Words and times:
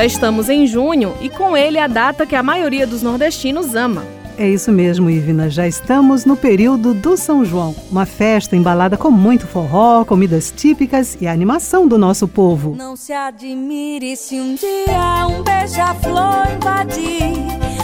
Já 0.00 0.06
estamos 0.06 0.48
em 0.48 0.66
junho 0.66 1.14
e 1.20 1.28
com 1.28 1.54
ele 1.54 1.78
a 1.78 1.86
data 1.86 2.24
que 2.24 2.34
a 2.34 2.42
maioria 2.42 2.86
dos 2.86 3.02
nordestinos 3.02 3.74
ama. 3.74 4.02
É 4.38 4.48
isso 4.48 4.72
mesmo, 4.72 5.10
Ivina. 5.10 5.50
Já 5.50 5.68
estamos 5.68 6.24
no 6.24 6.38
período 6.38 6.94
do 6.94 7.18
São 7.18 7.44
João, 7.44 7.76
uma 7.90 8.06
festa 8.06 8.56
embalada 8.56 8.96
com 8.96 9.10
muito 9.10 9.46
forró, 9.46 10.02
comidas 10.06 10.50
típicas 10.50 11.18
e 11.20 11.26
a 11.26 11.32
animação 11.32 11.86
do 11.86 11.98
nosso 11.98 12.26
povo. 12.26 12.74
Não 12.78 12.96
se 12.96 13.12
admire 13.12 14.16
se 14.16 14.40
um 14.40 14.54
dia 14.54 15.26
um 15.28 15.42
beija-flor 15.42 16.46
invadir 16.56 17.34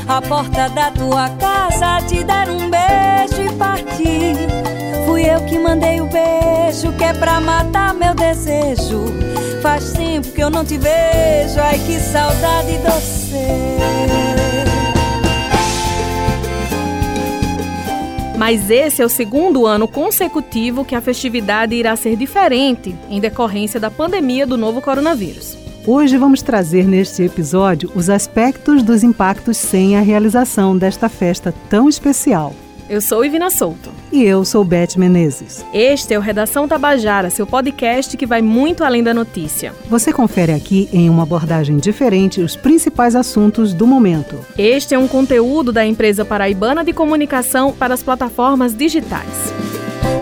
a 0.08 0.22
porta 0.22 0.70
da 0.70 0.90
tua 0.92 1.28
casa, 1.36 2.00
te 2.06 2.24
dar 2.24 2.48
um 2.48 2.70
beijo 2.70 3.42
e 3.42 3.52
partir. 3.58 4.75
Fui 5.16 5.24
eu 5.24 5.40
que 5.46 5.58
mandei 5.58 5.98
o 5.98 6.04
beijo, 6.04 6.92
que 6.92 7.02
é 7.02 7.14
pra 7.14 7.40
matar 7.40 7.94
meu 7.94 8.14
desejo. 8.14 9.06
Faz 9.62 9.94
tempo 9.94 10.30
que 10.30 10.42
eu 10.42 10.50
não 10.50 10.62
te 10.62 10.76
vejo, 10.76 11.58
ai 11.58 11.78
que 11.78 11.98
saudade 11.98 12.76
doce. 12.84 13.32
Mas 18.36 18.68
esse 18.68 19.00
é 19.00 19.06
o 19.06 19.08
segundo 19.08 19.64
ano 19.64 19.88
consecutivo 19.88 20.84
que 20.84 20.94
a 20.94 21.00
festividade 21.00 21.74
irá 21.74 21.96
ser 21.96 22.14
diferente 22.14 22.94
em 23.08 23.18
decorrência 23.18 23.80
da 23.80 23.90
pandemia 23.90 24.46
do 24.46 24.58
novo 24.58 24.82
coronavírus. 24.82 25.56
Hoje 25.86 26.18
vamos 26.18 26.42
trazer 26.42 26.86
neste 26.86 27.22
episódio 27.22 27.90
os 27.94 28.10
aspectos 28.10 28.82
dos 28.82 29.02
impactos 29.02 29.56
sem 29.56 29.96
a 29.96 30.02
realização 30.02 30.76
desta 30.76 31.08
festa 31.08 31.54
tão 31.70 31.88
especial. 31.88 32.52
Eu 32.88 33.00
sou 33.00 33.24
Ivina 33.24 33.50
Souto. 33.50 33.90
E 34.12 34.22
eu 34.22 34.44
sou 34.44 34.64
Beth 34.64 34.96
Menezes. 34.96 35.64
Este 35.74 36.14
é 36.14 36.18
o 36.18 36.20
Redação 36.20 36.68
Tabajara, 36.68 37.30
seu 37.30 37.44
podcast 37.44 38.16
que 38.16 38.24
vai 38.24 38.40
muito 38.40 38.84
além 38.84 39.02
da 39.02 39.12
notícia. 39.12 39.74
Você 39.90 40.12
confere 40.12 40.52
aqui, 40.52 40.88
em 40.92 41.10
uma 41.10 41.24
abordagem 41.24 41.78
diferente, 41.78 42.40
os 42.40 42.54
principais 42.54 43.16
assuntos 43.16 43.74
do 43.74 43.88
momento. 43.88 44.38
Este 44.56 44.94
é 44.94 44.98
um 44.98 45.08
conteúdo 45.08 45.72
da 45.72 45.84
empresa 45.84 46.24
paraibana 46.24 46.84
de 46.84 46.92
comunicação 46.92 47.72
para 47.72 47.92
as 47.92 48.04
plataformas 48.04 48.72
digitais. 48.72 49.52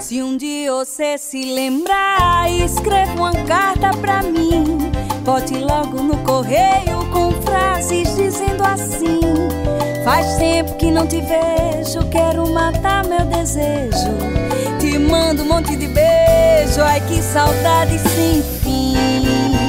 Se 0.00 0.22
um 0.22 0.34
dia 0.34 0.72
você 0.72 1.18
se 1.18 1.44
lembrar, 1.44 2.50
escreva 2.50 3.12
uma 3.12 3.32
carta 3.44 3.90
pra 3.98 4.22
mim. 4.22 4.93
Bote 5.24 5.56
logo 5.56 6.02
no 6.02 6.18
correio 6.18 7.08
com 7.10 7.32
frases 7.40 8.14
dizendo 8.14 8.62
assim. 8.62 9.20
Faz 10.04 10.36
tempo 10.36 10.74
que 10.76 10.90
não 10.90 11.06
te 11.06 11.22
vejo, 11.22 12.06
quero 12.10 12.46
matar 12.50 13.06
meu 13.06 13.24
desejo. 13.24 14.12
Te 14.78 14.98
mando 14.98 15.42
um 15.42 15.46
monte 15.46 15.76
de 15.76 15.86
beijo, 15.86 16.82
ai 16.82 17.00
que 17.00 17.22
saudade 17.22 17.98
sem 18.00 18.42
fim. 18.42 19.63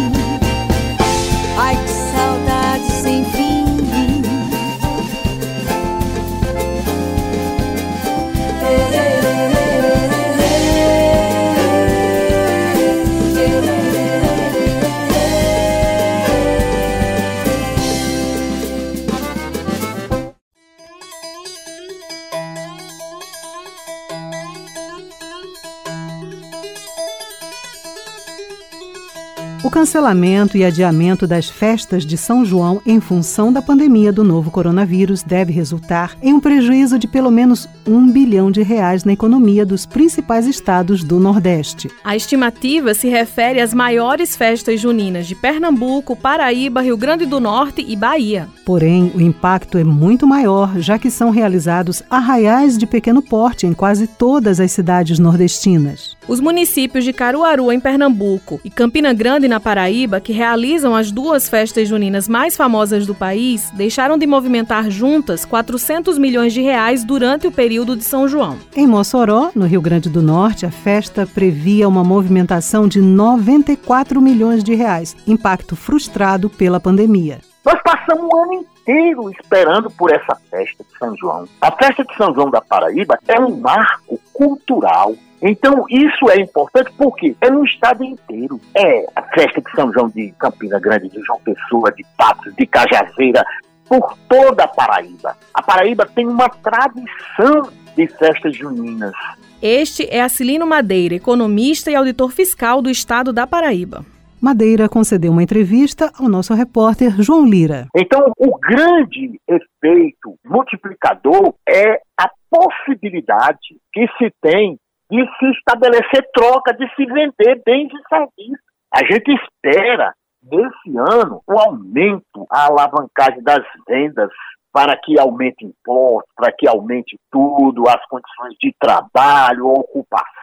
O 29.66 29.69
cancelamento 29.71 30.55
e 30.55 30.64
adiamento 30.64 31.26
das 31.26 31.49
festas 31.49 32.05
de 32.05 32.17
São 32.17 32.45
João 32.45 32.80
em 32.86 32.99
função 32.99 33.52
da 33.52 33.64
pandemia 33.64 34.14
do 34.14 34.23
novo 34.23 34.52
coronavírus 34.52 35.23
deve 35.23 35.52
resultar 35.52 36.15
em 36.21 36.36
um 36.36 36.39
prejuízo 36.39 36.99
de 36.99 37.08
pelo 37.08 37.31
menos 37.31 37.67
um 37.83 38.08
bilhão 38.11 38.52
de 38.52 38.61
reais 38.61 39.03
na 39.03 39.14
economia 39.14 39.65
dos 39.65 39.83
principais 39.83 40.45
estados 40.45 41.03
do 41.03 41.20
Nordeste. 41.20 41.89
A 42.03 42.15
estimativa 42.15 42.93
se 42.93 43.09
refere 43.09 43.59
às 43.59 43.73
maiores 43.73 44.36
festas 44.37 44.80
juninas 44.80 45.26
de 45.26 45.33
Pernambuco, 45.33 46.15
Paraíba, 46.15 46.83
Rio 46.83 46.95
Grande 46.95 47.26
do 47.26 47.39
Norte 47.39 47.83
e 47.87 47.95
Bahia. 47.95 48.47
Porém, 48.64 49.11
o 49.15 49.21
impacto 49.21 49.80
é 49.80 49.83
muito 49.83 50.27
maior, 50.27 50.77
já 50.77 50.99
que 50.99 51.09
são 51.09 51.32
realizados 51.32 52.03
arraiais 52.08 52.77
de 52.77 52.86
pequeno 52.86 53.20
porte 53.20 53.65
em 53.65 53.73
quase 53.73 54.05
todas 54.05 54.59
as 54.59 54.71
cidades 54.71 55.17
nordestinas. 55.17 56.14
Os 56.27 56.39
municípios 56.39 57.03
de 57.03 57.13
Caruaru, 57.13 57.71
em 57.71 57.80
Pernambuco, 57.80 58.59
e 58.63 58.69
Campina 58.69 59.13
Grande, 59.13 59.47
na 59.47 59.59
Paraíba, 59.59 60.19
que 60.19 60.33
realizam 60.33 60.95
as 60.95 61.11
duas 61.11 61.47
festas 61.47 61.87
juninas 61.87 62.27
mais 62.27 62.58
famosas 62.58 63.05
do 63.05 63.13
país, 63.13 63.69
deixaram 63.71 64.17
de 64.17 64.25
movimentar 64.25 64.89
juntas 64.89 65.45
400 65.45 66.17
milhões 66.17 66.52
de 66.52 66.61
reais 66.61 67.03
durante 67.03 67.45
o 67.45 67.52
período 67.52 67.95
de 67.95 68.03
São 68.03 68.27
João. 68.27 68.58
Em 68.75 68.87
Mossoró, 68.87 69.52
no 69.53 69.67
Rio 69.67 69.81
Grande 69.81 70.09
do 70.09 70.23
Norte, 70.23 70.65
a 70.65 70.71
festa 70.71 71.27
previa 71.27 71.87
uma 71.87 72.03
movimentação 72.03 72.87
de 72.87 72.99
94 72.99 74.19
milhões 74.19 74.64
de 74.64 74.73
reais, 74.73 75.15
impacto 75.27 75.75
frustrado 75.75 76.49
pela 76.49 76.80
pandemia. 76.80 77.39
Nós 77.64 77.80
passamos 77.83 78.25
um 78.31 78.37
ano 78.43 78.53
inteiro 78.53 79.31
esperando 79.31 79.89
por 79.89 80.11
essa 80.11 80.35
festa 80.52 80.83
de 80.83 80.97
São 80.99 81.15
João. 81.17 81.47
A 81.59 81.71
festa 81.71 82.03
de 82.03 82.15
São 82.15 82.33
João 82.33 82.52
da 82.52 82.61
Paraíba 82.61 83.17
é 83.27 83.39
um 83.39 83.59
marco 83.59 84.14
cultural 84.35 85.15
então, 85.47 85.85
isso 85.89 86.29
é 86.31 86.39
importante 86.41 86.91
porque 86.97 87.35
é 87.39 87.51
no 87.51 87.63
estado 87.63 88.03
inteiro. 88.03 88.59
É 88.73 89.05
a 89.15 89.21
festa 89.21 89.61
de 89.61 89.69
São 89.75 89.93
João 89.93 90.09
de 90.09 90.33
Campina 90.39 90.79
Grande, 90.79 91.09
de 91.09 91.21
João 91.21 91.39
Pessoa, 91.41 91.91
de 91.91 92.03
Patos, 92.17 92.55
de 92.55 92.65
Cajazeira, 92.65 93.45
por 93.87 94.17
toda 94.27 94.63
a 94.63 94.67
Paraíba. 94.67 95.37
A 95.53 95.61
Paraíba 95.61 96.09
tem 96.15 96.25
uma 96.25 96.49
tradição 96.49 97.69
de 97.95 98.07
festas 98.07 98.55
juninas. 98.55 99.13
Este 99.61 100.07
é 100.09 100.21
Acilino 100.21 100.65
Madeira, 100.65 101.13
economista 101.13 101.91
e 101.91 101.95
auditor 101.95 102.31
fiscal 102.31 102.81
do 102.81 102.89
estado 102.89 103.31
da 103.31 103.45
Paraíba. 103.45 104.03
Madeira 104.41 104.89
concedeu 104.89 105.31
uma 105.31 105.43
entrevista 105.43 106.11
ao 106.19 106.29
nosso 106.29 106.53
repórter 106.53 107.11
João 107.21 107.45
Lira. 107.45 107.87
Então, 107.95 108.31
o 108.37 108.57
grande 108.59 109.39
efeito 109.47 110.35
multiplicador 110.45 111.53
é 111.67 112.01
a 112.19 112.29
possibilidade 112.49 113.79
que 113.93 114.07
se 114.17 114.31
tem 114.41 114.77
de 115.09 115.23
se 115.37 115.45
estabelecer 115.51 116.27
troca, 116.33 116.73
de 116.73 116.87
se 116.95 117.05
vender 117.05 117.61
bens 117.65 117.89
e 117.93 118.07
serviços. 118.07 118.65
A 118.93 118.99
gente 119.05 119.31
espera, 119.31 120.13
nesse 120.43 120.97
ano, 120.97 121.41
o 121.47 121.59
aumento, 121.59 122.45
a 122.49 122.65
alavancagem 122.65 123.41
das 123.43 123.63
vendas 123.87 124.31
para 124.71 124.97
que 124.97 125.17
aumente 125.17 125.63
impostos, 125.63 126.29
para 126.35 126.52
que 126.52 126.67
aumente 126.67 127.17
tudo, 127.31 127.87
as 127.87 128.06
condições 128.07 128.56
de 128.59 128.75
trabalho, 128.77 129.67
ocupação, 129.67 130.34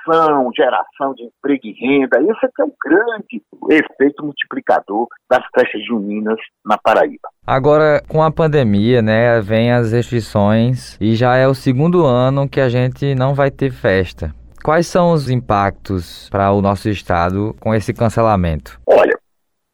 geração 0.55 1.15
de 1.15 1.25
emprego 1.25 1.61
e 1.65 1.73
renda. 1.73 2.19
Esse 2.21 2.47
é 2.61 2.65
o 2.65 2.73
grande 2.85 3.43
efeito 3.71 4.25
multiplicador 4.25 5.07
das 5.31 5.45
festas 5.55 5.85
juninas 5.87 6.39
na 6.65 6.79
Paraíba. 6.79 7.29
Agora, 7.47 8.03
com 8.09 8.23
a 8.23 8.31
pandemia, 8.31 9.03
né, 9.03 9.41
vem 9.41 9.73
as 9.73 9.93
restrições 9.93 10.97
e 11.01 11.15
já 11.15 11.37
é 11.37 11.47
o 11.47 11.55
segundo 11.55 12.05
ano 12.05 12.49
que 12.49 12.61
a 12.61 12.69
gente 12.69 13.15
não 13.15 13.35
vai 13.35 13.51
ter 13.51 13.71
festa. 13.71 14.35
Quais 14.63 14.87
são 14.87 15.13
os 15.13 15.29
impactos 15.29 16.29
para 16.31 16.53
o 16.53 16.63
nosso 16.63 16.89
estado 16.89 17.55
com 17.59 17.75
esse 17.75 17.93
cancelamento? 17.93 18.81
Olha, 18.87 19.19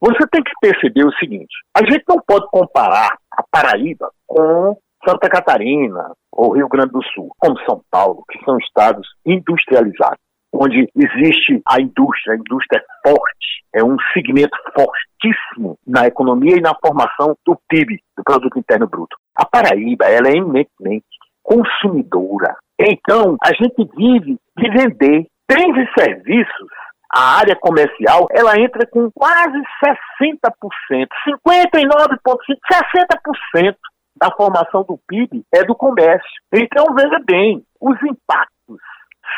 você 0.00 0.27
tem 0.31 0.43
que 0.43 0.53
perceber 0.60 1.05
o 1.05 1.12
seguinte: 1.19 1.55
a 1.77 1.81
gente 1.84 2.05
não 2.09 2.16
pode 2.27 2.47
comparar 2.50 3.16
a 3.33 3.43
Paraíba 3.50 4.10
com 4.27 4.77
Santa 5.08 5.28
Catarina 5.30 6.12
ou 6.30 6.52
Rio 6.52 6.69
Grande 6.69 6.92
do 6.92 7.02
Sul, 7.14 7.30
como 7.38 7.58
São 7.60 7.80
Paulo, 7.91 8.22
que 8.30 8.44
são 8.44 8.59
estados 8.59 9.09
industrializados, 9.24 10.18
onde 10.53 10.86
existe 10.94 11.62
a 11.66 11.80
indústria, 11.80 12.34
a 12.34 12.36
indústria 12.36 12.78
é 12.78 13.09
forte, 13.09 13.65
é 13.74 13.83
um 13.83 13.97
segmento 14.12 14.56
fortíssimo 14.74 15.78
na 15.86 16.06
economia 16.06 16.56
e 16.56 16.60
na 16.60 16.74
formação 16.74 17.34
do 17.47 17.59
PIB, 17.68 17.98
do 18.16 18.22
Produto 18.22 18.59
Interno 18.59 18.86
Bruto. 18.86 19.16
A 19.34 19.47
Paraíba, 19.47 20.04
ela 20.04 20.28
é 20.28 20.36
eminentemente 20.36 21.06
consumidora. 21.42 22.56
Então, 22.78 23.36
a 23.42 23.53
gente 23.54 23.88
vive 23.97 24.36
de 24.56 24.71
vender 24.71 25.27
bens 25.48 25.77
e 25.77 26.00
serviços. 26.00 26.68
A 27.10 27.38
área 27.38 27.56
comercial, 27.56 28.27
ela 28.30 28.60
entra 28.60 28.86
com 28.86 29.10
quase 29.10 29.59
60%, 29.83 31.09
59,5%, 31.27 32.36
60% 32.71 33.74
da 34.20 34.30
formação 34.36 34.84
do 34.84 34.98
PIB 35.06 35.44
é 35.54 35.65
do 35.65 35.74
comércio. 35.74 36.28
Então, 36.53 36.86
veja 36.94 37.18
bem, 37.24 37.65
os 37.80 37.97
impactos 38.03 38.80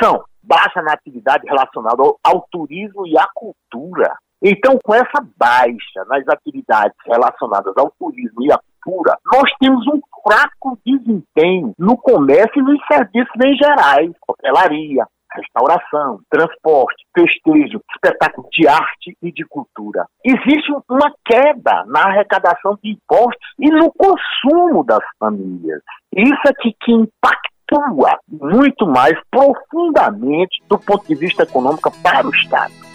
são 0.03 0.25
baixa 0.43 0.83
natividade 0.83 1.47
relacionada 1.47 2.03
ao, 2.03 2.19
ao 2.25 2.47
turismo 2.51 3.07
e 3.07 3.17
à 3.19 3.27
cultura. 3.35 4.15
Então, 4.43 4.79
com 4.83 4.95
essa 4.95 5.25
baixa 5.37 6.05
nas 6.09 6.27
atividades 6.29 6.97
relacionadas 7.05 7.77
ao 7.77 7.93
turismo 7.99 8.43
e 8.43 8.51
à 8.51 8.59
cultura, 8.59 9.19
nós 9.31 9.51
temos 9.61 9.87
um 9.87 10.01
fraco 10.27 10.79
desempenho 10.85 11.75
no 11.79 11.97
comércio 11.97 12.59
e 12.59 12.63
nos 12.63 12.81
serviços 12.91 13.35
em 13.45 13.55
gerais, 13.57 14.11
hotelaria, 14.27 15.07
restauração, 15.35 16.21
transporte, 16.31 17.05
festejo, 17.15 17.81
espetáculo 17.95 18.49
de 18.53 18.67
arte 18.67 19.17
e 19.23 19.33
de 19.33 19.45
cultura. 19.45 20.07
Existe 20.25 20.73
uma 20.89 21.13
queda 21.25 21.85
na 21.87 22.09
arrecadação 22.09 22.79
de 22.83 22.91
impostos 22.91 23.49
e 23.59 23.71
no 23.71 23.93
consumo 23.93 24.85
das 24.85 25.05
famílias. 25.19 25.81
Isso 26.13 26.43
é 26.47 26.53
que, 26.55 26.75
que 26.81 26.93
impactua 26.93 28.19
muito 28.29 28.87
mais 28.87 29.17
profundamente 29.31 30.61
do 30.69 30.79
ponto 30.79 31.07
de 31.07 31.15
vista 31.15 31.45
econômico 31.45 31.93
para 32.03 32.27
o 32.27 32.35
Estado. 32.35 32.90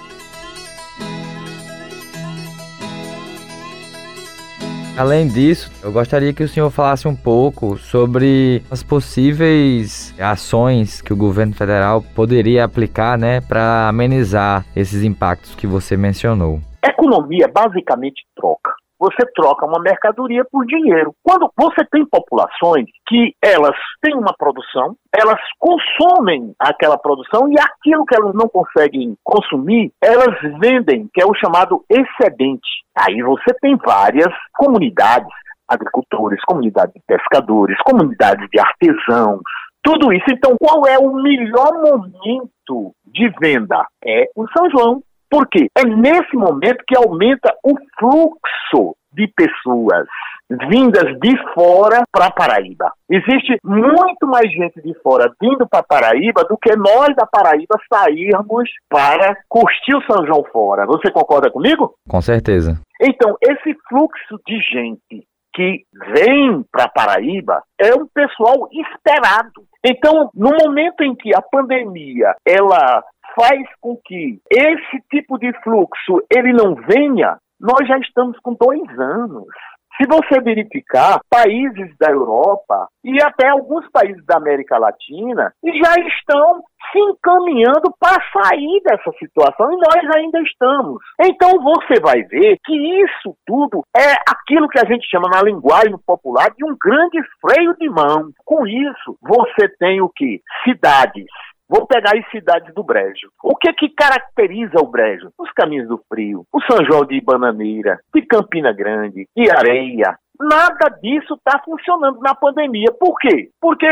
Além 4.98 5.28
disso, 5.28 5.70
eu 5.84 5.92
gostaria 5.92 6.32
que 6.32 6.44
o 6.44 6.48
senhor 6.48 6.70
falasse 6.70 7.06
um 7.06 7.16
pouco 7.16 7.78
sobre 7.78 8.64
as 8.72 8.82
possíveis 8.82 10.16
ações 10.18 11.02
que 11.02 11.12
o 11.12 11.18
governo 11.18 11.54
federal 11.54 12.02
poderia 12.02 12.64
aplicar, 12.64 13.18
né, 13.18 13.42
para 13.42 13.90
amenizar 13.90 14.66
esses 14.74 15.04
impactos 15.04 15.54
que 15.54 15.68
você 15.68 15.98
mencionou. 15.98 16.62
Economia 16.82 17.52
basicamente 17.54 18.26
troca 18.36 18.75
você 19.00 19.26
troca 19.34 19.66
uma 19.66 19.80
mercadoria 19.80 20.44
por 20.52 20.66
dinheiro. 20.66 21.14
Quando 21.24 21.50
você 21.58 21.86
tem 21.92 22.06
populações 22.06 22.86
que 23.08 23.34
elas 23.42 23.76
têm 24.02 24.16
uma 24.16 24.34
produção, 24.38 24.96
elas 25.14 25.40
consomem 25.60 26.54
aquela 26.60 26.98
produção 26.98 27.52
e 27.52 27.56
aquilo 27.60 28.06
que 28.06 28.16
elas 28.16 28.34
não 28.34 28.48
conseguem 28.48 29.16
consumir, 29.24 29.92
elas 30.02 30.36
vendem, 30.60 31.10
que 31.14 31.22
é 31.22 31.26
o 31.26 31.36
chamado 31.36 31.84
excedente. 31.90 32.68
Aí 32.98 33.22
você 33.22 33.54
tem 33.62 33.78
várias 33.78 34.34
comunidades, 34.56 35.34
agricultores, 35.68 36.40
comunidades 36.46 36.94
de 36.94 37.02
pescadores, 37.08 37.78
comunidades 37.84 38.48
de 38.50 38.60
artesãos, 38.60 39.42
tudo 39.86 40.12
isso. 40.12 40.26
Então, 40.32 40.56
qual 40.60 40.88
é 40.88 40.98
o 40.98 41.14
melhor 41.14 41.72
momento 41.74 42.92
de 43.06 43.30
venda? 43.40 43.86
É 44.04 44.26
o 44.36 44.48
São 44.50 44.70
João. 44.72 45.04
Por 45.30 45.48
quê? 45.48 45.68
É 45.78 45.84
nesse 45.84 46.36
momento 46.36 46.84
que 46.88 46.96
aumenta 46.96 47.54
o 47.64 47.76
fluxo 47.98 48.96
de 49.14 49.28
pessoas 49.28 50.08
vindas 50.70 51.18
de 51.20 51.36
fora 51.54 52.04
para 52.12 52.30
Paraíba. 52.30 52.92
Existe 53.10 53.58
muito 53.64 54.28
mais 54.28 54.52
gente 54.52 54.82
de 54.82 54.94
fora 55.02 55.32
vindo 55.42 55.68
para 55.68 55.84
Paraíba 55.84 56.44
do 56.44 56.58
que 56.58 56.76
nós 56.76 57.16
da 57.16 57.26
Paraíba 57.26 57.76
sairmos 57.92 58.70
para 58.90 59.36
curtir 59.50 59.96
o 59.96 60.04
São 60.04 60.26
João 60.26 60.44
fora. 60.52 60.86
Você 60.86 61.10
concorda 61.12 61.50
comigo? 61.50 61.96
Com 62.08 62.22
certeza. 62.22 62.80
Então, 63.02 63.36
esse 63.42 63.76
fluxo 63.90 64.40
de 64.46 64.60
gente 64.62 65.26
que 65.54 65.84
vem 66.14 66.64
para 66.72 66.90
Paraíba 66.90 67.64
é 67.80 67.96
um 67.96 68.06
pessoal 68.14 68.68
esperado. 68.72 69.64
Então, 69.86 70.32
no 70.34 70.50
momento 70.66 71.04
em 71.04 71.14
que 71.16 71.30
a 71.36 71.42
pandemia 71.42 72.34
ela 72.44 73.04
faz 73.36 73.62
com 73.80 73.96
que 74.04 74.40
esse 74.50 75.04
tipo 75.12 75.38
de 75.38 75.54
fluxo 75.62 76.24
ele 76.34 76.54
não 76.54 76.74
venha, 76.74 77.38
nós 77.60 77.88
já 77.88 77.98
estamos 78.00 78.38
com 78.40 78.56
dois 78.60 78.90
anos. 79.00 79.48
Se 79.98 80.08
você 80.08 80.42
verificar, 80.42 81.20
países 81.30 81.96
da 81.98 82.12
Europa 82.12 82.88
e 83.04 83.22
até 83.22 83.48
alguns 83.48 83.90
países 83.92 84.24
da 84.26 84.38
América 84.38 84.78
Latina 84.78 85.54
já 85.64 85.94
estão 86.08 86.62
se 86.92 87.00
encaminhando 87.00 87.94
para 88.00 88.22
sair 88.32 88.82
dessa 88.84 89.12
situação 89.18 89.72
e 89.72 89.78
nós 89.78 90.16
ainda 90.16 90.42
estamos. 90.42 91.02
Então 91.22 91.52
você 91.62 92.00
vai 92.02 92.24
ver 92.24 92.58
que 92.64 92.76
isso 93.04 93.36
tudo 93.46 93.84
é 93.96 94.14
aquilo 94.30 94.68
que 94.68 94.80
a 94.80 94.86
gente 94.86 95.10
chama 95.10 95.30
na 95.30 95.42
linguagem 95.42 95.98
popular 96.06 96.50
de 96.56 96.66
um 96.66 96.76
grande 96.80 97.20
freio 97.42 97.74
de 97.76 97.90
mão. 97.90 98.30
Com 98.44 98.68
isso, 98.68 99.18
você 99.22 99.68
tem 99.80 100.02
o 100.02 100.10
que? 100.10 100.42
Cidades 100.64 101.26
Vou 101.70 101.86
pegar 101.88 102.12
as 102.16 102.30
cidades 102.30 102.74
do 102.74 102.84
Brejo. 102.84 103.30
O 103.44 103.56
que 103.56 103.74
que 103.74 103.90
caracteriza 103.90 104.78
o 104.80 104.88
Brejo? 104.88 105.30
Os 105.38 105.52
caminhos 105.52 105.88
do 105.88 106.00
frio, 106.08 106.46
o 106.54 106.62
São 106.62 106.84
João 106.86 107.06
de 107.06 107.20
Bananeira, 107.22 108.00
de 108.14 108.22
Campina 108.22 108.72
Grande, 108.72 109.28
de 109.36 109.50
Areia. 109.50 110.18
Nada 110.40 110.90
disso 111.02 111.36
está 111.36 111.62
funcionando 111.64 112.20
na 112.20 112.36
pandemia. 112.36 112.92
Por 113.00 113.18
quê? 113.18 113.50
Porque 113.60 113.88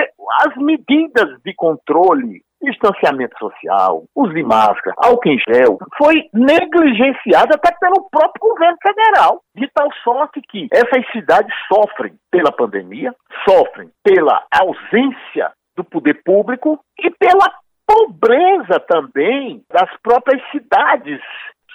as 0.46 0.56
medidas 0.58 1.42
de 1.44 1.54
controle 1.56 2.42
distanciamento 2.64 3.38
social, 3.38 4.06
uso 4.16 4.34
de 4.34 4.42
máscara, 4.42 4.96
álcool 4.98 5.30
em 5.30 5.38
gel, 5.40 5.78
foi 5.98 6.30
negligenciado 6.34 7.54
até 7.54 7.76
pelo 7.78 8.08
próprio 8.10 8.40
governo 8.40 8.78
federal, 8.82 9.42
de 9.56 9.70
tal 9.74 9.90
sorte 10.04 10.42
que 10.50 10.68
essas 10.72 11.06
cidades 11.12 11.54
sofrem 11.68 12.14
pela 12.32 12.52
pandemia, 12.52 13.14
sofrem 13.48 13.90
pela 14.04 14.44
ausência 14.50 15.52
do 15.76 15.84
poder 15.84 16.22
público 16.24 16.80
e 16.98 17.10
pela 17.12 17.52
pobreza 17.86 18.80
também 18.88 19.64
das 19.72 19.90
próprias 20.02 20.42
cidades. 20.52 21.20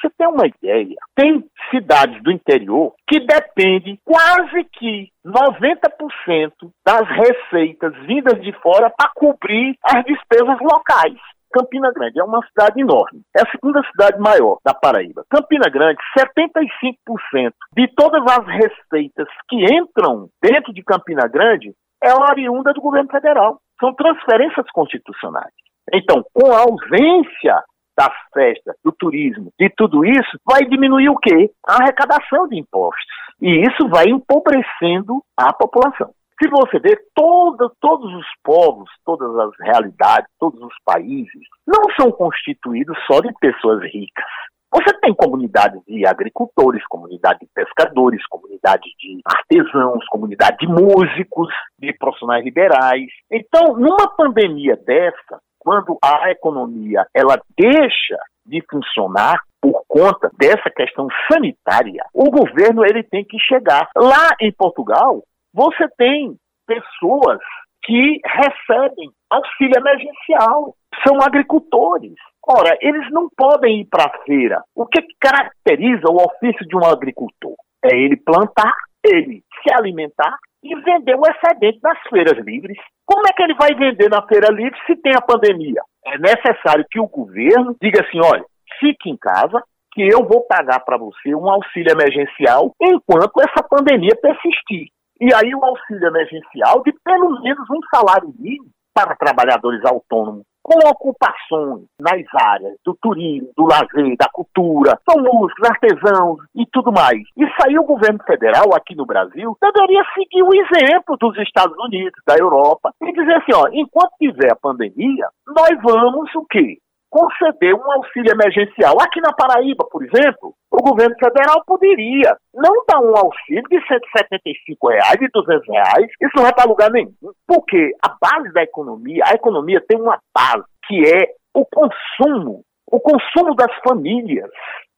Você 0.00 0.10
tem 0.16 0.28
uma 0.28 0.46
ideia? 0.46 0.94
Tem 1.16 1.44
cidades 1.70 2.22
do 2.22 2.30
interior 2.30 2.94
que 3.08 3.18
dependem 3.18 3.98
quase 4.04 4.64
que 4.72 5.10
90% 5.26 6.52
das 6.86 7.08
receitas 7.08 7.92
vindas 8.06 8.40
de 8.40 8.52
fora 8.60 8.90
para 8.90 9.10
cobrir 9.14 9.76
as 9.82 10.04
despesas 10.04 10.58
locais. 10.60 11.18
Campina 11.52 11.90
Grande 11.92 12.20
é 12.20 12.24
uma 12.24 12.46
cidade 12.46 12.80
enorme. 12.80 13.22
É 13.36 13.42
a 13.42 13.50
segunda 13.50 13.82
cidade 13.90 14.20
maior 14.20 14.58
da 14.64 14.74
Paraíba. 14.74 15.24
Campina 15.30 15.68
Grande, 15.70 15.98
75% 16.16 17.52
de 17.76 17.88
todas 17.96 18.22
as 18.22 18.46
receitas 18.46 19.28
que 19.48 19.56
entram 19.74 20.28
dentro 20.42 20.72
de 20.72 20.82
Campina 20.82 21.26
Grande 21.26 21.72
é 22.02 22.12
oriunda 22.14 22.72
do 22.72 22.80
governo 22.80 23.10
federal. 23.10 23.58
São 23.80 23.94
transferências 23.94 24.66
constitucionais. 24.72 25.52
Então, 25.92 26.24
com 26.32 26.52
a 26.52 26.60
ausência 26.60 27.62
das 27.96 28.14
festas, 28.32 28.76
do 28.84 28.92
turismo, 28.92 29.50
de 29.58 29.68
tudo 29.76 30.04
isso, 30.04 30.38
vai 30.46 30.64
diminuir 30.64 31.08
o 31.08 31.16
quê? 31.16 31.50
A 31.66 31.82
arrecadação 31.82 32.46
de 32.46 32.56
impostos. 32.56 33.04
E 33.40 33.62
isso 33.62 33.88
vai 33.88 34.06
empobrecendo 34.06 35.22
a 35.36 35.52
população. 35.52 36.10
Se 36.40 36.48
você 36.48 36.78
ver, 36.78 37.00
todo, 37.16 37.72
todos 37.80 38.14
os 38.14 38.26
povos, 38.44 38.88
todas 39.04 39.36
as 39.36 39.50
realidades, 39.60 40.30
todos 40.38 40.60
os 40.62 40.74
países, 40.84 41.42
não 41.66 41.82
são 41.98 42.12
constituídos 42.12 42.96
só 43.10 43.20
de 43.20 43.32
pessoas 43.40 43.82
ricas. 43.82 44.24
Você 44.72 44.92
tem 45.00 45.14
comunidades 45.14 45.80
de 45.86 46.06
agricultores, 46.06 46.86
comunidade 46.86 47.40
de 47.40 47.48
pescadores, 47.52 48.24
comunidade 48.26 48.84
de 48.98 49.20
artesãos, 49.24 50.06
comunidade 50.08 50.58
de 50.58 50.68
músicos, 50.68 51.48
de 51.78 51.92
profissionais 51.94 52.44
liberais. 52.44 53.08
Então, 53.32 53.76
numa 53.76 54.14
pandemia 54.14 54.76
dessa, 54.76 55.40
quando 55.58 55.98
a 56.02 56.30
economia 56.30 57.06
ela 57.14 57.40
deixa 57.56 58.18
de 58.46 58.62
funcionar 58.70 59.40
por 59.60 59.82
conta 59.88 60.30
dessa 60.38 60.70
questão 60.70 61.08
sanitária, 61.30 62.04
o 62.14 62.30
governo 62.30 62.84
ele 62.84 63.02
tem 63.02 63.24
que 63.24 63.38
chegar. 63.40 63.88
Lá 63.96 64.30
em 64.40 64.52
Portugal, 64.52 65.22
você 65.52 65.88
tem 65.96 66.36
pessoas 66.66 67.40
que 67.84 68.20
recebem 68.24 69.10
auxílio 69.30 69.78
emergencial, 69.78 70.74
são 71.06 71.20
agricultores. 71.20 72.14
Ora, 72.46 72.76
eles 72.80 73.10
não 73.10 73.28
podem 73.36 73.80
ir 73.80 73.86
para 73.86 74.04
a 74.04 74.24
feira. 74.24 74.62
O 74.74 74.86
que 74.86 75.00
caracteriza 75.20 76.08
o 76.08 76.16
ofício 76.16 76.66
de 76.66 76.76
um 76.76 76.84
agricultor? 76.84 77.54
É 77.84 77.94
ele 77.94 78.16
plantar, 78.16 78.72
ele 79.04 79.42
se 79.62 79.74
alimentar 79.74 80.36
e 80.62 80.74
vender 80.80 81.16
o 81.16 81.22
excedente 81.26 81.78
nas 81.82 81.98
feiras 82.08 82.38
livres. 82.44 82.76
Como 83.06 83.26
é 83.26 83.32
que 83.32 83.42
ele 83.42 83.54
vai 83.54 83.74
vender 83.74 84.08
na 84.08 84.26
feira 84.26 84.52
livre 84.52 84.78
se 84.86 84.96
tem 84.96 85.12
a 85.14 85.22
pandemia? 85.22 85.80
É 86.04 86.18
necessário 86.18 86.84
que 86.90 87.00
o 87.00 87.06
governo 87.06 87.76
diga 87.80 88.02
assim: 88.02 88.20
olha, 88.22 88.44
fique 88.80 89.10
em 89.10 89.16
casa, 89.16 89.62
que 89.92 90.02
eu 90.02 90.26
vou 90.26 90.46
pagar 90.46 90.80
para 90.80 90.98
você 90.98 91.34
um 91.34 91.48
auxílio 91.48 91.92
emergencial 91.92 92.72
enquanto 92.80 93.40
essa 93.40 93.66
pandemia 93.68 94.18
persistir. 94.20 94.88
E 95.20 95.34
aí 95.34 95.54
o 95.54 95.64
auxílio 95.64 96.06
emergencial 96.06 96.82
de 96.84 96.92
pelo 97.04 97.40
menos 97.42 97.68
um 97.70 97.80
salário 97.92 98.32
mínimo 98.38 98.70
para 98.94 99.16
trabalhadores 99.16 99.84
autônomos 99.84 100.44
com 100.68 100.86
ocupações 100.86 101.86
nas 101.98 102.22
áreas 102.34 102.76
do 102.84 102.94
turismo, 103.00 103.48
do 103.56 103.64
lazer, 103.64 104.16
da 104.18 104.28
cultura, 104.30 105.00
são 105.08 105.22
músicos, 105.22 105.70
artesãos 105.70 106.40
e 106.54 106.66
tudo 106.70 106.92
mais. 106.92 107.22
Isso 107.34 107.54
aí 107.64 107.78
o 107.78 107.84
governo 107.84 108.18
federal 108.24 108.74
aqui 108.74 108.94
no 108.94 109.06
Brasil 109.06 109.56
deveria 109.62 110.04
seguir 110.12 110.42
o 110.42 110.52
exemplo 110.52 111.16
dos 111.18 111.38
Estados 111.38 111.74
Unidos, 111.78 112.20
da 112.26 112.36
Europa, 112.36 112.92
e 113.02 113.12
dizer 113.12 113.36
assim, 113.36 113.54
ó, 113.54 113.66
enquanto 113.72 114.12
tiver 114.20 114.52
a 114.52 114.56
pandemia, 114.56 115.28
nós 115.46 115.80
vamos 115.82 116.34
o 116.34 116.44
quê? 116.44 116.76
Conceder 117.10 117.74
um 117.74 117.92
auxílio 117.92 118.32
emergencial. 118.32 119.00
Aqui 119.00 119.20
na 119.20 119.32
Paraíba, 119.32 119.86
por 119.90 120.02
exemplo, 120.04 120.54
o 120.70 120.82
governo 120.82 121.14
federal 121.18 121.62
poderia 121.66 122.36
não 122.54 122.84
dar 122.86 123.00
um 123.00 123.16
auxílio 123.16 123.62
de 123.70 123.80
175 123.86 124.88
reais, 124.88 125.18
de 125.18 125.28
200 125.32 125.68
reais, 125.68 126.06
isso 126.20 126.32
não 126.36 126.44
vai 126.44 126.52
para 126.52 126.68
lugar 126.68 126.90
nenhum. 126.90 127.12
Porque 127.46 127.92
a 128.02 128.14
base 128.20 128.52
da 128.52 128.62
economia, 128.62 129.22
a 129.26 129.34
economia 129.34 129.82
tem 129.88 130.00
uma 130.00 130.18
base 130.34 130.64
que 130.86 131.02
é 131.06 131.34
o 131.54 131.64
consumo, 131.64 132.62
o 132.90 133.00
consumo 133.00 133.54
das 133.54 133.74
famílias, 133.86 134.50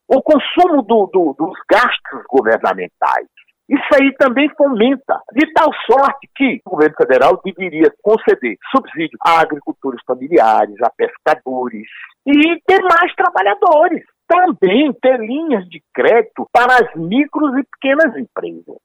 o 0.08 0.20
consumo 0.22 0.82
do, 0.82 1.06
do, 1.06 1.34
dos 1.38 1.58
gastos 1.70 2.22
governamentais. 2.28 3.28
Isso 3.70 4.02
aí 4.02 4.12
também 4.18 4.50
fomenta, 4.56 5.20
de 5.32 5.46
tal 5.52 5.70
sorte 5.88 6.28
que 6.34 6.60
o 6.66 6.70
governo 6.70 6.96
federal 6.96 7.40
deveria 7.44 7.88
conceder 8.02 8.56
subsídio 8.74 9.16
a 9.24 9.40
agricultores 9.40 10.00
familiares, 10.04 10.74
a 10.82 10.90
pescadores 10.90 11.86
e 12.26 12.60
demais 12.68 13.14
trabalhadores. 13.14 14.04
Também 14.26 14.92
ter 15.00 15.20
linhas 15.20 15.64
de 15.68 15.80
crédito 15.94 16.48
para 16.52 16.74
as 16.74 16.94
micros 16.96 17.56
e 17.58 17.62
pequenas 17.62 18.16
empresas. 18.16 18.78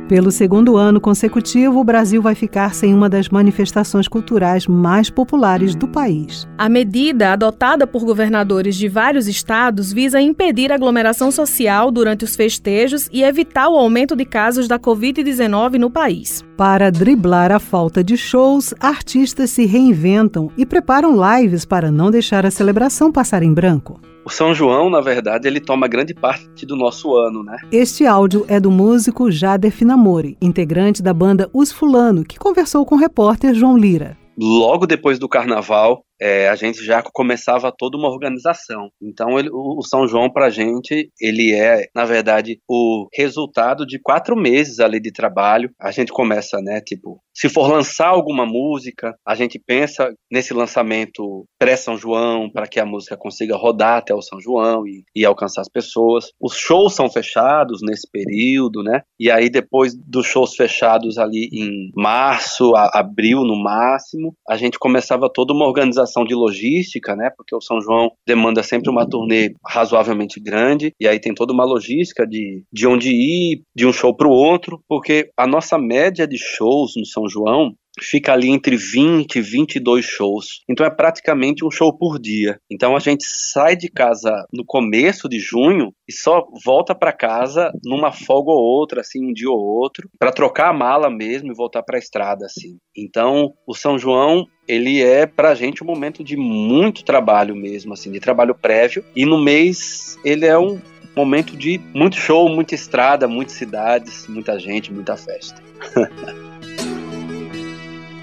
Pelo 0.07 0.29
segundo 0.29 0.77
ano 0.77 1.01
consecutivo, 1.01 1.79
o 1.79 1.83
Brasil 1.83 2.21
vai 2.21 2.35
ficar 2.35 2.75
sem 2.75 2.93
uma 2.93 3.09
das 3.09 3.27
manifestações 3.27 4.07
culturais 4.07 4.67
mais 4.67 5.09
populares 5.09 5.74
do 5.74 5.88
país. 5.88 6.47
A 6.59 6.69
medida, 6.69 7.33
adotada 7.33 7.88
por 7.88 8.05
governadores 8.05 8.75
de 8.75 8.88
vários 8.88 9.27
estados, 9.27 9.91
visa 9.91 10.21
impedir 10.21 10.71
a 10.71 10.75
aglomeração 10.75 11.31
social 11.31 11.91
durante 11.91 12.24
os 12.24 12.35
festejos 12.35 13.09
e 13.12 13.24
evitar 13.24 13.67
o 13.67 13.77
aumento 13.77 14.15
de 14.15 14.25
casos 14.25 14.67
da 14.67 14.77
Covid-19 14.77 15.79
no 15.79 15.89
país. 15.89 16.43
Para 16.55 16.91
driblar 16.91 17.51
a 17.51 17.59
falta 17.59 18.03
de 18.03 18.15
shows, 18.15 18.75
artistas 18.79 19.50
se 19.50 19.65
reinventam 19.65 20.51
e 20.55 20.67
preparam 20.67 21.15
lives 21.15 21.65
para 21.65 21.89
não 21.89 22.12
deixar 22.12 22.45
a 22.45 22.51
celebração 22.51 23.12
passar 23.12 23.41
em 23.41 23.51
branco. 23.51 24.00
O 24.25 24.29
São 24.32 24.55
João, 24.55 24.89
na 24.89 25.01
verdade, 25.01 25.48
ele 25.48 25.60
toma 25.60 25.88
grande 25.88 26.12
parte 26.12 26.65
do 26.65 26.75
nosso 26.75 27.15
ano, 27.15 27.44
né? 27.44 27.58
Este 27.72 28.08
áudio 28.08 28.44
é 28.48 28.60
do 28.60 28.72
músico 28.72 29.29
Jader 29.29 29.72
Finamori, 29.72 30.36
integrante 30.41 31.03
da 31.03 31.13
banda 31.13 31.48
Os 31.53 31.72
Fulano, 31.72 32.24
que 32.24 32.39
conversou 32.39 32.84
com 32.88 32.96
o 32.96 32.98
repórter 32.98 33.53
João 33.53 33.77
Lira. 33.77 34.17
Logo 34.36 34.88
depois 34.88 35.20
do 35.20 35.29
carnaval, 35.29 36.03
é, 36.19 36.50
a 36.50 36.55
gente 36.55 36.84
já 36.84 37.01
começava 37.01 37.72
toda 37.75 37.98
uma 37.98 38.10
organização. 38.10 38.89
Então, 39.01 39.38
ele, 39.38 39.50
o, 39.51 39.81
São 39.81 40.07
João, 40.07 40.29
para 40.29 40.48
a 40.48 40.50
gente, 40.50 41.10
ele 41.19 41.53
é, 41.53 41.88
na 41.93 42.05
verdade, 42.05 42.60
o 42.67 43.07
resultado 43.13 43.86
de 43.86 44.00
quatro 44.00 44.36
meses 44.36 44.79
ali 44.79 45.00
de 45.00 45.12
trabalho. 45.12 45.69
A 45.79 45.91
gente 45.91 46.12
começa, 46.12 46.60
né, 46.62 46.81
tipo, 46.81 47.22
se 47.34 47.50
for 47.50 47.69
lançar 47.69 48.07
alguma 48.07 48.45
música, 48.45 49.13
a 49.25 49.36
gente 49.36 49.60
pensa 49.60 50.13
nesse 50.31 50.53
lançamento 50.53 51.45
pré-São 51.60 51.98
João, 51.98 52.50
para 52.50 52.67
que 52.67 52.79
a 52.79 52.86
música 52.86 53.17
consiga 53.17 53.57
rodar 53.57 53.98
até 53.98 54.13
o 54.13 54.22
São 54.22 54.39
João 54.39 54.88
e, 54.88 55.03
e, 55.15 55.25
alcançar 55.25 55.62
as 55.62 55.69
pessoas. 55.69 56.29
Os 56.39 56.55
shows 56.55 56.95
são 56.95 57.10
fechados 57.10 57.81
nesse 57.81 58.10
período, 58.10 58.81
né? 58.81 59.01
E 59.19 59.29
aí, 59.29 59.50
depois 59.50 59.93
dos 59.95 60.25
shows 60.25 60.55
fechados 60.55 61.17
ali 61.17 61.50
em 61.51 61.91
março, 61.95 62.74
a, 62.75 63.00
abril 63.00 63.43
no 63.43 63.62
máximo, 63.62 64.34
a 64.48 64.55
gente 64.55 64.79
começava 64.79 65.29
toda 65.31 65.53
uma 65.53 65.65
organização 65.65 66.04
organização 66.05 66.24
de 66.24 66.35
logística, 66.35 67.15
né? 67.15 67.29
Porque 67.35 67.55
o 67.55 67.62
São 67.62 67.81
João 67.81 68.12
demanda 68.25 68.63
sempre 68.63 68.89
uma 68.89 69.07
turnê 69.07 69.53
razoavelmente 69.65 70.39
grande, 70.39 70.93
e 71.00 71.07
aí 71.07 71.19
tem 71.19 71.33
toda 71.33 71.51
uma 71.51 71.65
logística 71.65 72.25
de, 72.25 72.63
de 72.71 72.88
onde 72.88 73.09
ir, 73.09 73.62
de 73.75 73.85
um 73.85 73.91
show 73.91 74.15
para 74.15 74.27
o 74.27 74.31
outro, 74.31 74.79
porque 74.88 75.29
a 75.35 75.47
nossa 75.47 75.77
média 75.77 76.27
de 76.27 76.38
shows 76.38 76.93
no 76.95 77.05
São 77.05 77.27
João 77.27 77.74
fica 78.02 78.34
ali 78.34 78.50
entre 78.50 78.75
20 78.75 79.36
e 79.36 79.42
22 79.42 80.06
shows. 80.06 80.62
Então 80.70 80.86
é 80.86 80.90
praticamente 80.90 81.66
um 81.66 81.72
show 81.72 81.96
por 81.96 82.20
dia. 82.20 82.60
Então 82.72 82.96
a 82.96 83.00
gente 83.00 83.25
sai 83.25 83.75
de 83.75 83.90
casa 83.90 84.32
no 84.52 84.66
começo 84.66 85.30
de 85.30 85.40
junho 85.40 85.94
e 86.08 86.14
só 86.14 86.46
volta 86.64 86.94
para 86.94 87.14
casa 87.14 87.72
numa 87.84 88.12
folga 88.12 88.52
ou 88.52 88.62
outra, 88.62 89.02
assim, 89.02 89.25
um 89.25 89.34
dia 89.34 89.50
ou 89.50 89.60
outro, 89.60 90.10
para 90.20 90.32
trocar 90.32 90.70
a 90.70 90.74
mala 90.74 91.10
mesmo 91.10 91.52
e 91.52 91.56
voltar 91.56 91.84
para 91.84 91.98
a 91.98 92.00
estrada, 92.00 92.46
assim. 92.46 92.78
Então 92.96 93.54
o 93.68 93.74
São 93.74 93.98
João 93.98 94.46
ele 94.68 95.02
é 95.02 95.25
pra 95.25 95.54
gente 95.54 95.84
um 95.84 95.88
momento 95.88 96.24
de 96.24 96.36
muito 96.36 97.04
trabalho 97.04 97.56
mesmo, 97.56 97.94
assim, 97.94 98.12
de 98.12 98.20
trabalho 98.20 98.56
prévio. 98.56 99.04
E 99.16 99.25
no 99.25 99.42
mês 99.42 100.18
ele 100.24 100.46
é 100.46 100.58
um 100.58 100.80
momento 101.16 101.56
de 101.56 101.80
muito 101.94 102.18
show, 102.18 102.50
muita 102.50 102.75
estrada, 102.75 103.28
muitas 103.28 103.56
cidades, 103.56 104.28
muita 104.28 104.60
gente, 104.60 104.92
muita 104.92 105.16
festa. 105.16 105.62